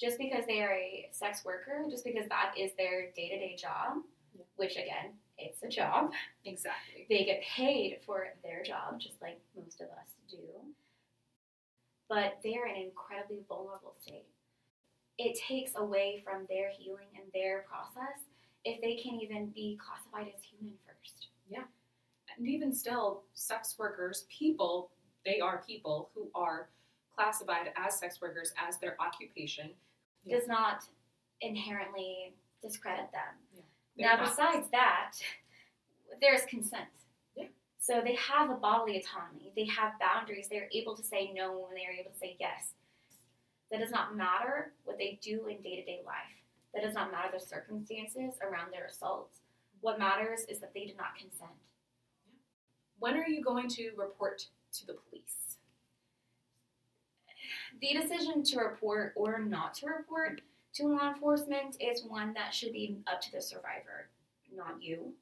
Just 0.00 0.18
because 0.18 0.44
they 0.46 0.60
are 0.62 0.72
a 0.72 1.08
sex 1.12 1.44
worker, 1.44 1.84
just 1.90 2.04
because 2.04 2.28
that 2.28 2.54
is 2.58 2.72
their 2.76 3.10
day 3.12 3.28
to 3.28 3.38
day 3.38 3.56
job, 3.56 3.98
Yeah. 4.34 4.44
which 4.56 4.76
again, 4.76 5.18
it's 5.38 5.62
a 5.62 5.68
job, 5.68 6.12
Exactly. 6.44 7.06
they 7.08 7.24
get 7.24 7.42
paid 7.42 8.00
for 8.04 8.28
their 8.42 8.62
job, 8.62 8.98
just 8.98 9.20
like 9.20 9.40
most 9.54 9.80
of 9.80 9.88
us 9.90 10.14
do. 10.28 10.74
But 12.08 12.38
they're 12.42 12.66
in 12.66 12.76
an 12.76 12.82
incredibly 12.82 13.42
vulnerable 13.48 13.94
state. 14.00 14.26
It 15.18 15.36
takes 15.36 15.74
away 15.76 16.20
from 16.24 16.46
their 16.46 16.70
healing 16.70 17.08
and 17.14 17.30
their 17.32 17.62
process 17.62 18.24
if 18.64 18.80
they 18.80 18.96
can't 18.96 19.22
even 19.22 19.50
be 19.50 19.76
classified 19.76 20.32
as 20.34 20.42
human 20.42 20.76
first. 20.86 21.28
Yeah. 21.48 21.64
And 22.36 22.48
even 22.48 22.72
still, 22.74 23.24
sex 23.34 23.78
workers, 23.78 24.26
people, 24.30 24.90
they 25.24 25.40
are 25.40 25.62
people 25.66 26.10
who 26.14 26.28
are 26.34 26.68
classified 27.14 27.72
as 27.76 27.98
sex 27.98 28.20
workers 28.20 28.52
as 28.56 28.78
their 28.78 28.96
occupation. 29.00 29.70
Yeah. 30.24 30.38
Does 30.38 30.48
not 30.48 30.84
inherently 31.40 32.34
discredit 32.62 33.10
them. 33.12 33.62
They're 33.96 34.08
now, 34.08 34.16
not- 34.22 34.30
besides 34.30 34.68
that, 34.70 35.12
there's 36.20 36.44
consent. 36.46 36.88
Yeah. 37.36 37.46
So 37.78 38.00
they 38.04 38.14
have 38.14 38.50
a 38.50 38.54
bodily 38.54 38.96
autonomy. 38.98 39.52
They 39.54 39.66
have 39.66 39.98
boundaries. 39.98 40.48
They're 40.48 40.68
able 40.72 40.96
to 40.96 41.02
say 41.02 41.32
no 41.34 41.66
and 41.68 41.76
they're 41.76 41.92
able 41.98 42.10
to 42.12 42.18
say 42.18 42.36
yes. 42.38 42.72
That 43.70 43.80
does 43.80 43.90
not 43.90 44.14
matter 44.16 44.72
what 44.84 44.98
they 44.98 45.18
do 45.22 45.46
in 45.46 45.60
day 45.62 45.76
to 45.76 45.84
day 45.84 46.00
life. 46.06 46.14
That 46.74 46.82
does 46.84 46.94
not 46.94 47.10
matter 47.10 47.30
the 47.32 47.40
circumstances 47.44 48.34
around 48.42 48.72
their 48.72 48.86
assaults. 48.86 49.38
What 49.80 49.98
matters 49.98 50.40
is 50.48 50.60
that 50.60 50.72
they 50.74 50.86
did 50.86 50.96
not 50.96 51.16
consent. 51.16 51.50
when 52.98 53.16
are 53.16 53.26
you 53.28 53.42
going 53.42 53.68
to 53.68 53.90
report 53.96 54.46
to 54.72 54.86
the 54.86 54.94
police? 54.94 55.56
The 57.80 57.94
decision 58.00 58.42
to 58.44 58.58
report 58.58 59.12
or 59.16 59.38
not 59.38 59.74
to 59.74 59.86
report 59.86 60.40
to 60.74 60.86
law 60.86 61.08
enforcement 61.08 61.76
is 61.80 62.04
one 62.04 62.32
that 62.34 62.54
should 62.54 62.72
be 62.72 62.98
up 63.06 63.20
to 63.22 63.32
the 63.32 63.40
survivor, 63.40 64.08
not 64.54 64.82
you. 64.82 65.12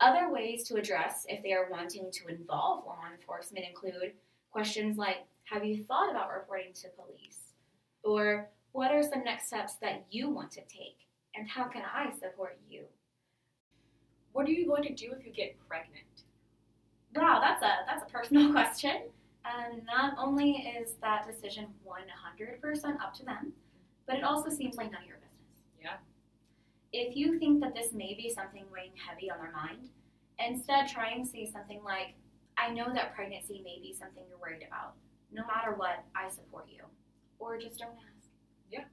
Other 0.00 0.30
ways 0.30 0.64
to 0.64 0.76
address 0.76 1.24
if 1.28 1.42
they 1.42 1.52
are 1.52 1.68
wanting 1.70 2.10
to 2.12 2.28
involve 2.28 2.84
law 2.84 3.04
enforcement 3.10 3.66
include 3.66 4.12
questions 4.50 4.98
like 4.98 5.26
Have 5.44 5.64
you 5.64 5.84
thought 5.84 6.10
about 6.10 6.32
reporting 6.32 6.72
to 6.74 6.88
police? 6.88 7.38
Or 8.02 8.48
what 8.72 8.90
are 8.90 9.02
some 9.02 9.24
next 9.24 9.46
steps 9.46 9.74
that 9.76 10.04
you 10.10 10.28
want 10.28 10.50
to 10.52 10.60
take? 10.62 10.98
And 11.34 11.48
how 11.48 11.64
can 11.64 11.82
I 11.82 12.12
support 12.18 12.58
you? 12.68 12.84
What 14.32 14.46
are 14.46 14.52
you 14.52 14.66
going 14.66 14.82
to 14.82 14.94
do 14.94 15.12
if 15.18 15.26
you 15.26 15.32
get 15.32 15.56
pregnant? 15.66 16.25
Wow, 17.14 17.40
that's 17.40 17.62
a 17.62 17.84
that's 17.86 18.02
a 18.02 18.12
personal 18.12 18.52
question. 18.56 19.02
And 19.44 19.84
not 19.86 20.14
only 20.18 20.52
is 20.80 20.94
that 21.02 21.26
decision 21.26 21.66
100% 21.86 23.00
up 23.00 23.14
to 23.14 23.24
them, 23.24 23.52
but 24.06 24.16
it 24.16 24.24
also 24.24 24.50
seems 24.50 24.76
like 24.76 24.90
none 24.90 25.02
of 25.02 25.08
your 25.08 25.18
business. 25.18 25.62
Yeah. 25.80 25.96
If 26.92 27.16
you 27.16 27.38
think 27.38 27.60
that 27.60 27.74
this 27.74 27.92
may 27.92 28.14
be 28.14 28.28
something 28.28 28.64
weighing 28.72 28.90
heavy 28.96 29.30
on 29.30 29.38
their 29.38 29.52
mind, 29.52 29.88
instead 30.44 30.88
try 30.88 31.10
and 31.10 31.26
say 31.26 31.48
something 31.50 31.80
like, 31.84 32.14
I 32.58 32.70
know 32.70 32.92
that 32.92 33.14
pregnancy 33.14 33.60
may 33.62 33.78
be 33.80 33.94
something 33.96 34.24
you're 34.28 34.38
worried 34.38 34.66
about. 34.66 34.94
No 35.32 35.42
matter 35.46 35.76
what, 35.76 36.04
I 36.14 36.28
support 36.30 36.66
you. 36.68 36.82
Or 37.38 37.56
just 37.58 37.78
don't 37.78 37.90
ask. 37.90 38.28
Yeah. 38.70 38.84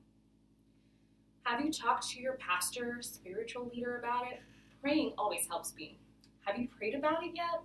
Have 1.43 1.61
you 1.61 1.71
talked 1.71 2.09
to 2.11 2.19
your 2.19 2.33
pastor, 2.33 2.97
spiritual 3.01 3.71
leader 3.73 3.97
about 3.97 4.27
it? 4.31 4.41
Praying 4.81 5.13
always 5.17 5.47
helps 5.47 5.73
me. 5.75 5.97
Have 6.45 6.57
you 6.57 6.67
prayed 6.77 6.95
about 6.95 7.23
it 7.23 7.31
yet? 7.33 7.61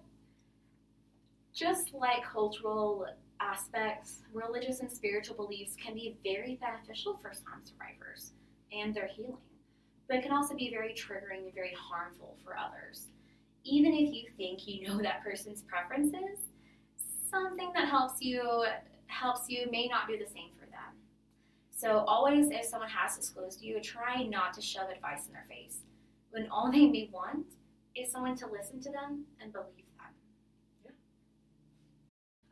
Just 1.59 1.93
like 1.93 2.23
cultural 2.23 3.05
aspects, 3.41 4.21
religious 4.33 4.79
and 4.79 4.89
spiritual 4.89 5.35
beliefs 5.35 5.75
can 5.75 5.93
be 5.93 6.17
very 6.23 6.57
beneficial 6.61 7.19
for 7.21 7.33
some 7.35 7.61
survivors 7.65 8.31
and 8.71 8.95
their 8.95 9.09
healing, 9.09 9.39
but 10.09 10.23
can 10.23 10.31
also 10.31 10.55
be 10.55 10.71
very 10.71 10.95
triggering 10.95 11.47
and 11.47 11.55
very 11.55 11.75
harmful 11.77 12.39
for 12.45 12.57
others. 12.57 13.07
Even 13.65 13.93
if 13.93 14.15
you 14.15 14.29
think 14.37 14.69
you 14.69 14.87
know 14.87 15.03
that 15.03 15.25
person's 15.25 15.63
preferences, 15.63 16.39
something 17.29 17.73
that 17.75 17.89
helps 17.89 18.23
you 18.23 18.65
helps 19.09 19.49
you 19.49 19.67
may 19.73 19.89
not 19.89 20.07
do 20.07 20.17
the 20.17 20.27
same 20.27 20.51
for 20.55 20.67
them. 20.67 20.95
So 21.75 22.05
always 22.07 22.51
if 22.51 22.67
someone 22.67 22.91
has 22.91 23.17
disclosed 23.17 23.61
you, 23.61 23.81
try 23.81 24.23
not 24.23 24.55
to 24.55 24.61
shove 24.61 24.91
advice 24.91 25.27
in 25.27 25.33
their 25.33 25.47
face. 25.49 25.79
When 26.31 26.49
all 26.51 26.71
they 26.71 26.87
may 26.87 27.11
want 27.13 27.47
is 27.97 28.13
someone 28.13 28.37
to 28.37 28.47
listen 28.47 28.81
to 28.83 28.93
them 28.93 29.25
and 29.41 29.53
believe. 29.53 29.88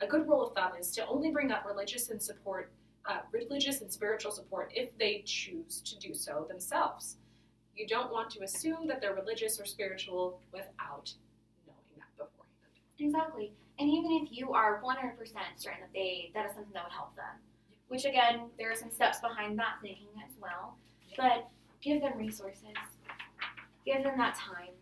A 0.00 0.06
good 0.06 0.28
rule 0.28 0.46
of 0.46 0.54
thumb 0.54 0.72
is 0.78 0.90
to 0.92 1.06
only 1.06 1.30
bring 1.30 1.50
up 1.50 1.64
religious 1.64 2.10
and 2.10 2.22
support, 2.22 2.70
uh, 3.06 3.20
religious 3.32 3.80
and 3.80 3.90
spiritual 3.90 4.30
support 4.30 4.70
if 4.74 4.96
they 4.98 5.22
choose 5.24 5.80
to 5.80 5.98
do 5.98 6.12
so 6.12 6.44
themselves. 6.48 7.16
You 7.74 7.86
don't 7.86 8.12
want 8.12 8.30
to 8.30 8.42
assume 8.42 8.86
that 8.88 9.00
they're 9.00 9.14
religious 9.14 9.58
or 9.58 9.64
spiritual 9.64 10.40
without 10.52 11.12
knowing 11.66 11.96
that 11.96 12.16
beforehand. 12.16 12.74
Exactly. 12.98 13.52
And 13.78 13.88
even 13.88 14.12
if 14.22 14.28
you 14.32 14.52
are 14.52 14.82
100% 14.82 15.16
certain 15.56 15.80
that 15.80 15.92
they 15.94 16.30
that 16.34 16.46
is 16.46 16.52
something 16.54 16.72
that 16.74 16.84
would 16.84 16.92
help 16.92 17.14
them, 17.16 17.40
which 17.88 18.04
again, 18.04 18.50
there 18.58 18.70
are 18.70 18.76
some 18.76 18.90
steps 18.90 19.20
behind 19.20 19.58
that 19.58 19.76
thinking 19.80 20.08
as 20.26 20.32
well, 20.40 20.76
but 21.16 21.48
give 21.82 22.02
them 22.02 22.18
resources. 22.18 22.76
Give 23.84 24.02
them 24.02 24.18
that 24.18 24.34
time. 24.34 24.74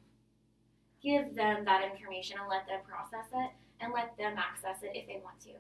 Give 1.03 1.35
them 1.35 1.65
that 1.67 1.85
information 1.85 2.39
and 2.41 2.49
let 2.49 2.67
them 2.67 2.81
process 2.87 3.27
it 3.35 3.51
and 3.81 3.93
let 3.93 4.17
them 4.17 4.35
access 4.39 4.83
it 4.83 4.93
if 4.95 5.07
they 5.07 5.21
want 5.23 5.41
to. 5.41 5.51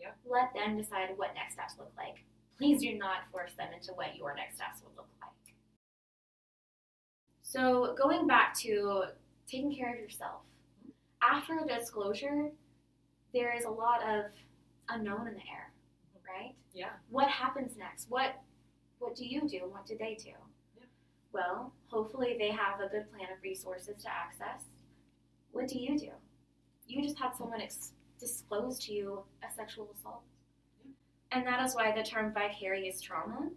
Yeah. 0.00 0.10
Let 0.26 0.52
them 0.54 0.76
decide 0.76 1.10
what 1.16 1.34
next 1.34 1.54
steps 1.54 1.74
look 1.78 1.92
like. 1.96 2.24
Please 2.58 2.82
do 2.82 2.96
not 2.96 3.30
force 3.30 3.52
them 3.56 3.68
into 3.72 3.92
what 3.92 4.16
your 4.16 4.34
next 4.34 4.56
steps 4.56 4.82
would 4.82 4.96
look 4.96 5.08
like. 5.20 5.54
So, 7.42 7.94
going 7.98 8.26
back 8.26 8.56
to 8.60 9.04
taking 9.46 9.74
care 9.74 9.92
of 9.92 10.00
yourself, 10.00 10.42
after 11.22 11.60
the 11.60 11.74
disclosure, 11.74 12.50
there 13.32 13.54
is 13.56 13.64
a 13.64 13.70
lot 13.70 14.02
of 14.02 14.26
unknown 14.88 15.28
in 15.28 15.34
the 15.34 15.40
air, 15.40 15.72
right? 16.26 16.54
Yeah. 16.72 16.90
What 17.10 17.28
happens 17.28 17.76
next? 17.76 18.06
What 18.08 18.40
what 18.98 19.16
do 19.16 19.26
you 19.26 19.48
do? 19.48 19.62
What 19.68 19.86
do 19.86 19.96
they 19.98 20.16
do? 20.22 20.30
Yeah. 20.76 20.84
Well, 21.32 21.72
hopefully 21.88 22.36
they 22.38 22.50
have 22.50 22.80
a 22.80 22.88
good 22.88 23.10
plan 23.10 23.28
of 23.36 23.42
resources 23.42 24.02
to 24.02 24.08
access. 24.08 24.64
What 25.50 25.68
do 25.68 25.78
you 25.78 25.98
do? 25.98 26.10
You 26.92 27.02
just 27.02 27.18
had 27.18 27.34
someone 27.34 27.62
ex- 27.62 27.92
disclose 28.20 28.78
to 28.80 28.92
you 28.92 29.22
a 29.42 29.50
sexual 29.54 29.88
assault. 29.98 30.20
Yeah. 30.84 30.92
And 31.38 31.46
that 31.46 31.64
is 31.64 31.74
why 31.74 31.90
the 31.96 32.02
term 32.02 32.34
vicarious 32.34 33.00
trauma, 33.00 33.48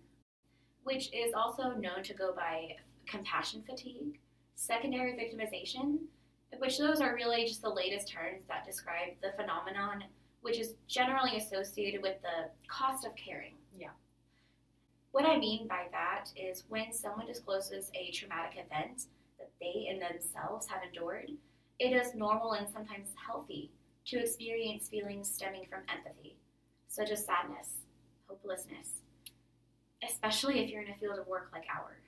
which 0.85 1.13
is 1.13 1.33
also 1.33 1.71
known 1.71 2.01
to 2.03 2.13
go 2.13 2.33
by 2.33 2.77
compassion 3.05 3.61
fatigue, 3.67 4.19
secondary 4.55 5.11
victimization, 5.11 5.97
which 6.59 6.77
those 6.77 7.01
are 7.01 7.13
really 7.13 7.45
just 7.45 7.61
the 7.61 7.69
latest 7.69 8.07
terms 8.07 8.43
that 8.47 8.65
describe 8.65 9.09
the 9.21 9.33
phenomenon, 9.35 10.05
which 10.39 10.57
is 10.57 10.75
generally 10.87 11.35
associated 11.35 12.01
with 12.01 12.21
the 12.21 12.49
cost 12.69 13.05
of 13.05 13.17
caring. 13.17 13.55
Yeah. 13.77 13.89
What 15.11 15.25
I 15.25 15.37
mean 15.37 15.67
by 15.67 15.87
that 15.91 16.27
is 16.37 16.63
when 16.69 16.93
someone 16.93 17.27
discloses 17.27 17.91
a 17.95 18.11
traumatic 18.11 18.65
event 18.65 19.07
that 19.39 19.51
they 19.59 19.87
in 19.89 19.99
themselves 19.99 20.67
have 20.67 20.83
endured, 20.83 21.31
it 21.79 21.93
is 21.93 22.15
normal 22.15 22.53
and 22.53 22.67
sometimes 22.69 23.09
healthy 23.25 23.71
to 24.05 24.19
experience 24.19 24.87
feelings 24.87 25.29
stemming 25.29 25.65
from 25.69 25.81
empathy, 25.89 26.37
such 26.87 27.11
as 27.11 27.25
sadness, 27.25 27.75
hopelessness, 28.27 28.89
especially 30.07 30.59
if 30.63 30.69
you're 30.69 30.81
in 30.83 30.91
a 30.91 30.95
field 30.95 31.19
of 31.19 31.27
work 31.27 31.49
like 31.53 31.65
ours 31.73 32.05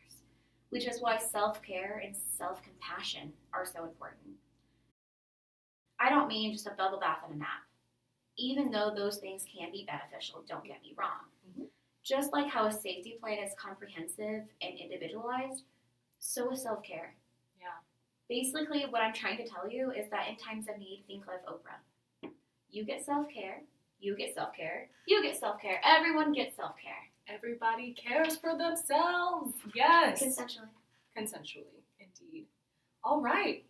which 0.69 0.88
is 0.88 1.01
why 1.01 1.17
self 1.17 1.62
care 1.62 2.01
and 2.03 2.15
self 2.38 2.62
compassion 2.62 3.34
are 3.53 3.65
so 3.65 3.86
important. 3.86 4.36
I 5.99 6.10
don't 6.10 6.27
mean 6.27 6.53
just 6.53 6.67
a 6.67 6.71
bubble 6.71 6.99
bath 6.99 7.21
and 7.25 7.36
a 7.36 7.38
nap, 7.38 7.63
even 8.38 8.71
though 8.71 8.93
those 8.95 9.17
things 9.17 9.45
can 9.45 9.71
be 9.71 9.86
beneficial, 9.88 10.43
don't 10.47 10.65
get 10.65 10.82
me 10.82 10.93
wrong. 10.97 11.32
Mhm. 11.49 11.69
Just 12.03 12.34
like 12.34 12.47
how 12.47 12.65
a 12.65 12.71
safety 12.71 13.17
plan 13.19 13.39
is 13.39 13.53
comprehensive 13.56 14.53
and 14.62 14.77
individualized, 14.80 15.63
so 16.19 16.51
is 16.51 16.62
self 16.62 16.84
care. 16.84 17.15
Basically, 18.30 18.86
what 18.90 19.02
I'm 19.02 19.13
trying 19.13 19.38
to 19.38 19.48
tell 19.48 19.70
you 19.70 19.92
is 19.92 20.10
that 20.12 20.28
in 20.30 20.36
times 20.36 20.68
of 20.68 20.78
need, 20.78 21.04
think 21.08 21.24
of 21.24 21.46
Oprah. 21.46 22.30
You 22.70 22.84
get 22.84 23.06
self 23.06 23.28
care, 23.34 23.62
you 24.00 24.16
get 24.18 24.34
self 24.36 24.54
care, 24.56 24.90
you 25.08 25.24
get 25.24 25.38
self 25.38 25.62
care, 25.62 25.80
everyone 25.84 26.34
gets 26.34 26.56
self 26.56 26.76
care. 26.82 26.94
Everybody 27.30 27.94
cares 27.94 28.38
for 28.38 28.58
themselves. 28.58 29.54
Yes. 29.76 30.24
Consensually. 30.24 30.70
Consensually, 31.18 31.84
indeed. 32.00 32.46
All 33.04 33.22
right. 33.22 33.66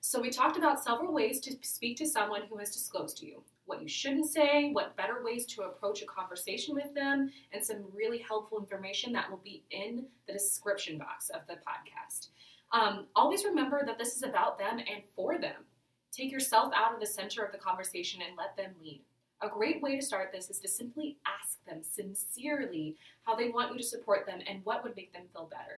So 0.00 0.20
we 0.20 0.30
talked 0.30 0.56
about 0.56 0.82
several 0.82 1.12
ways 1.12 1.40
to 1.40 1.56
speak 1.62 1.96
to 1.98 2.06
someone 2.06 2.42
who 2.48 2.58
has 2.58 2.70
disclosed 2.70 3.18
to 3.18 3.26
you 3.26 3.42
what 3.66 3.82
you 3.82 3.88
shouldn't 3.88 4.26
say, 4.26 4.70
what 4.72 4.96
better 4.96 5.22
ways 5.22 5.44
to 5.44 5.62
approach 5.62 6.00
a 6.00 6.06
conversation 6.06 6.74
with 6.74 6.94
them, 6.94 7.30
and 7.52 7.64
some 7.64 7.84
really 7.92 8.18
helpful 8.18 8.58
information 8.58 9.12
that 9.12 9.28
will 9.28 9.40
be 9.42 9.64
in 9.70 10.06
the 10.26 10.32
description 10.32 10.96
box 10.98 11.28
of 11.30 11.40
the 11.48 11.54
podcast. 11.54 12.28
Um, 12.76 13.06
always 13.16 13.46
remember 13.46 13.82
that 13.86 13.96
this 13.96 14.16
is 14.16 14.22
about 14.22 14.58
them 14.58 14.78
and 14.78 15.02
for 15.14 15.38
them. 15.38 15.64
Take 16.12 16.30
yourself 16.30 16.74
out 16.76 16.92
of 16.92 17.00
the 17.00 17.06
center 17.06 17.42
of 17.42 17.50
the 17.50 17.56
conversation 17.56 18.20
and 18.20 18.36
let 18.36 18.54
them 18.54 18.72
lead. 18.82 19.00
A 19.40 19.48
great 19.48 19.80
way 19.80 19.96
to 19.96 20.04
start 20.04 20.30
this 20.30 20.50
is 20.50 20.58
to 20.60 20.68
simply 20.68 21.16
ask 21.26 21.56
them 21.64 21.80
sincerely 21.82 22.96
how 23.24 23.34
they 23.34 23.48
want 23.48 23.72
you 23.72 23.78
to 23.78 23.82
support 23.82 24.26
them 24.26 24.40
and 24.46 24.60
what 24.64 24.84
would 24.84 24.94
make 24.94 25.10
them 25.14 25.22
feel 25.32 25.48
better. 25.50 25.76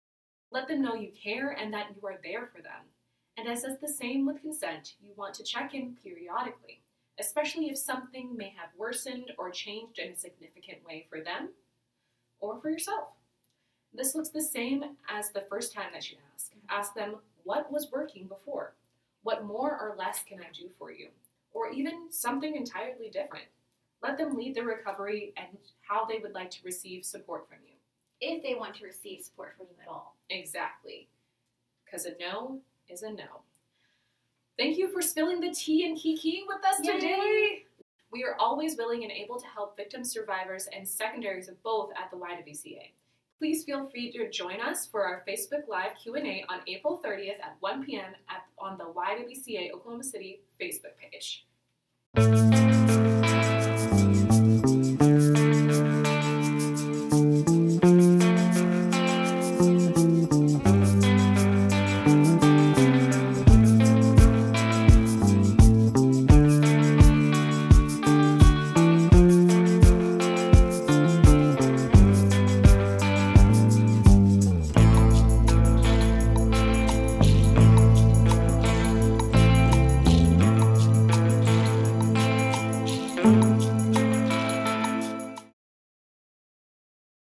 Let 0.50 0.66
them 0.66 0.82
know 0.82 0.94
you 0.94 1.12
care 1.12 1.50
and 1.50 1.72
that 1.72 1.90
you 1.94 2.04
are 2.04 2.18
there 2.24 2.50
for 2.52 2.62
them. 2.62 2.82
And 3.36 3.46
as 3.46 3.62
is 3.62 3.78
the 3.78 3.88
same 3.88 4.26
with 4.26 4.42
consent, 4.42 4.94
you 5.00 5.12
want 5.16 5.34
to 5.34 5.44
check 5.44 5.74
in 5.74 5.96
periodically, 6.02 6.80
especially 7.20 7.66
if 7.66 7.78
something 7.78 8.36
may 8.36 8.52
have 8.56 8.70
worsened 8.76 9.30
or 9.38 9.50
changed 9.50 10.00
in 10.00 10.12
a 10.14 10.16
significant 10.16 10.84
way 10.84 11.06
for 11.08 11.20
them 11.20 11.50
or 12.40 12.58
for 12.58 12.70
yourself. 12.70 13.10
This 13.94 14.16
looks 14.16 14.30
the 14.30 14.42
same 14.42 14.82
as 15.08 15.30
the 15.30 15.46
first 15.48 15.72
time 15.72 15.90
that 15.92 16.10
you 16.10 16.16
ask. 16.34 16.57
Ask 16.70 16.94
them 16.94 17.16
what 17.44 17.70
was 17.72 17.90
working 17.92 18.26
before? 18.26 18.74
What 19.22 19.44
more 19.44 19.70
or 19.70 19.94
less 19.98 20.22
can 20.22 20.40
I 20.40 20.52
do 20.52 20.68
for 20.78 20.92
you? 20.92 21.08
Or 21.52 21.70
even 21.70 22.10
something 22.10 22.54
entirely 22.54 23.10
different. 23.10 23.46
Let 24.02 24.16
them 24.16 24.36
lead 24.36 24.54
the 24.54 24.62
recovery 24.62 25.32
and 25.36 25.58
how 25.80 26.04
they 26.04 26.18
would 26.18 26.34
like 26.34 26.50
to 26.52 26.58
receive 26.64 27.04
support 27.04 27.48
from 27.48 27.58
you. 27.66 27.74
If 28.20 28.42
they 28.42 28.54
want 28.54 28.74
to 28.76 28.84
receive 28.84 29.22
support 29.22 29.54
from 29.56 29.66
you 29.70 29.76
at 29.82 29.88
all. 29.88 30.16
Exactly. 30.30 31.08
Because 31.84 32.04
a 32.04 32.12
no 32.20 32.60
is 32.88 33.02
a 33.02 33.10
no. 33.10 33.42
Thank 34.58 34.76
you 34.76 34.88
for 34.88 35.00
spilling 35.00 35.40
the 35.40 35.52
tea 35.52 35.86
and 35.86 35.96
kiki 35.96 36.44
with 36.46 36.64
us 36.64 36.84
Yay. 36.84 36.92
today. 36.92 37.64
We 38.10 38.24
are 38.24 38.36
always 38.38 38.76
willing 38.76 39.04
and 39.04 39.12
able 39.12 39.38
to 39.38 39.46
help 39.46 39.76
victims, 39.76 40.10
survivors, 40.10 40.68
and 40.74 40.88
secondaries 40.88 41.48
of 41.48 41.62
both 41.62 41.90
at 41.92 42.10
the 42.10 42.16
YWCA. 42.16 42.90
Please 43.38 43.62
feel 43.62 43.88
free 43.88 44.10
to 44.12 44.28
join 44.30 44.60
us 44.60 44.86
for 44.86 45.04
our 45.04 45.22
Facebook 45.26 45.68
Live 45.68 45.92
Q&A 46.02 46.44
on 46.48 46.58
April 46.66 47.00
30th 47.04 47.38
at 47.40 47.56
1 47.60 47.84
p.m. 47.84 48.12
At, 48.28 48.42
on 48.58 48.76
the 48.76 48.84
YWCA 48.84 49.70
Oklahoma 49.72 50.02
City 50.02 50.40
Facebook 50.60 50.96
page. 51.00 51.46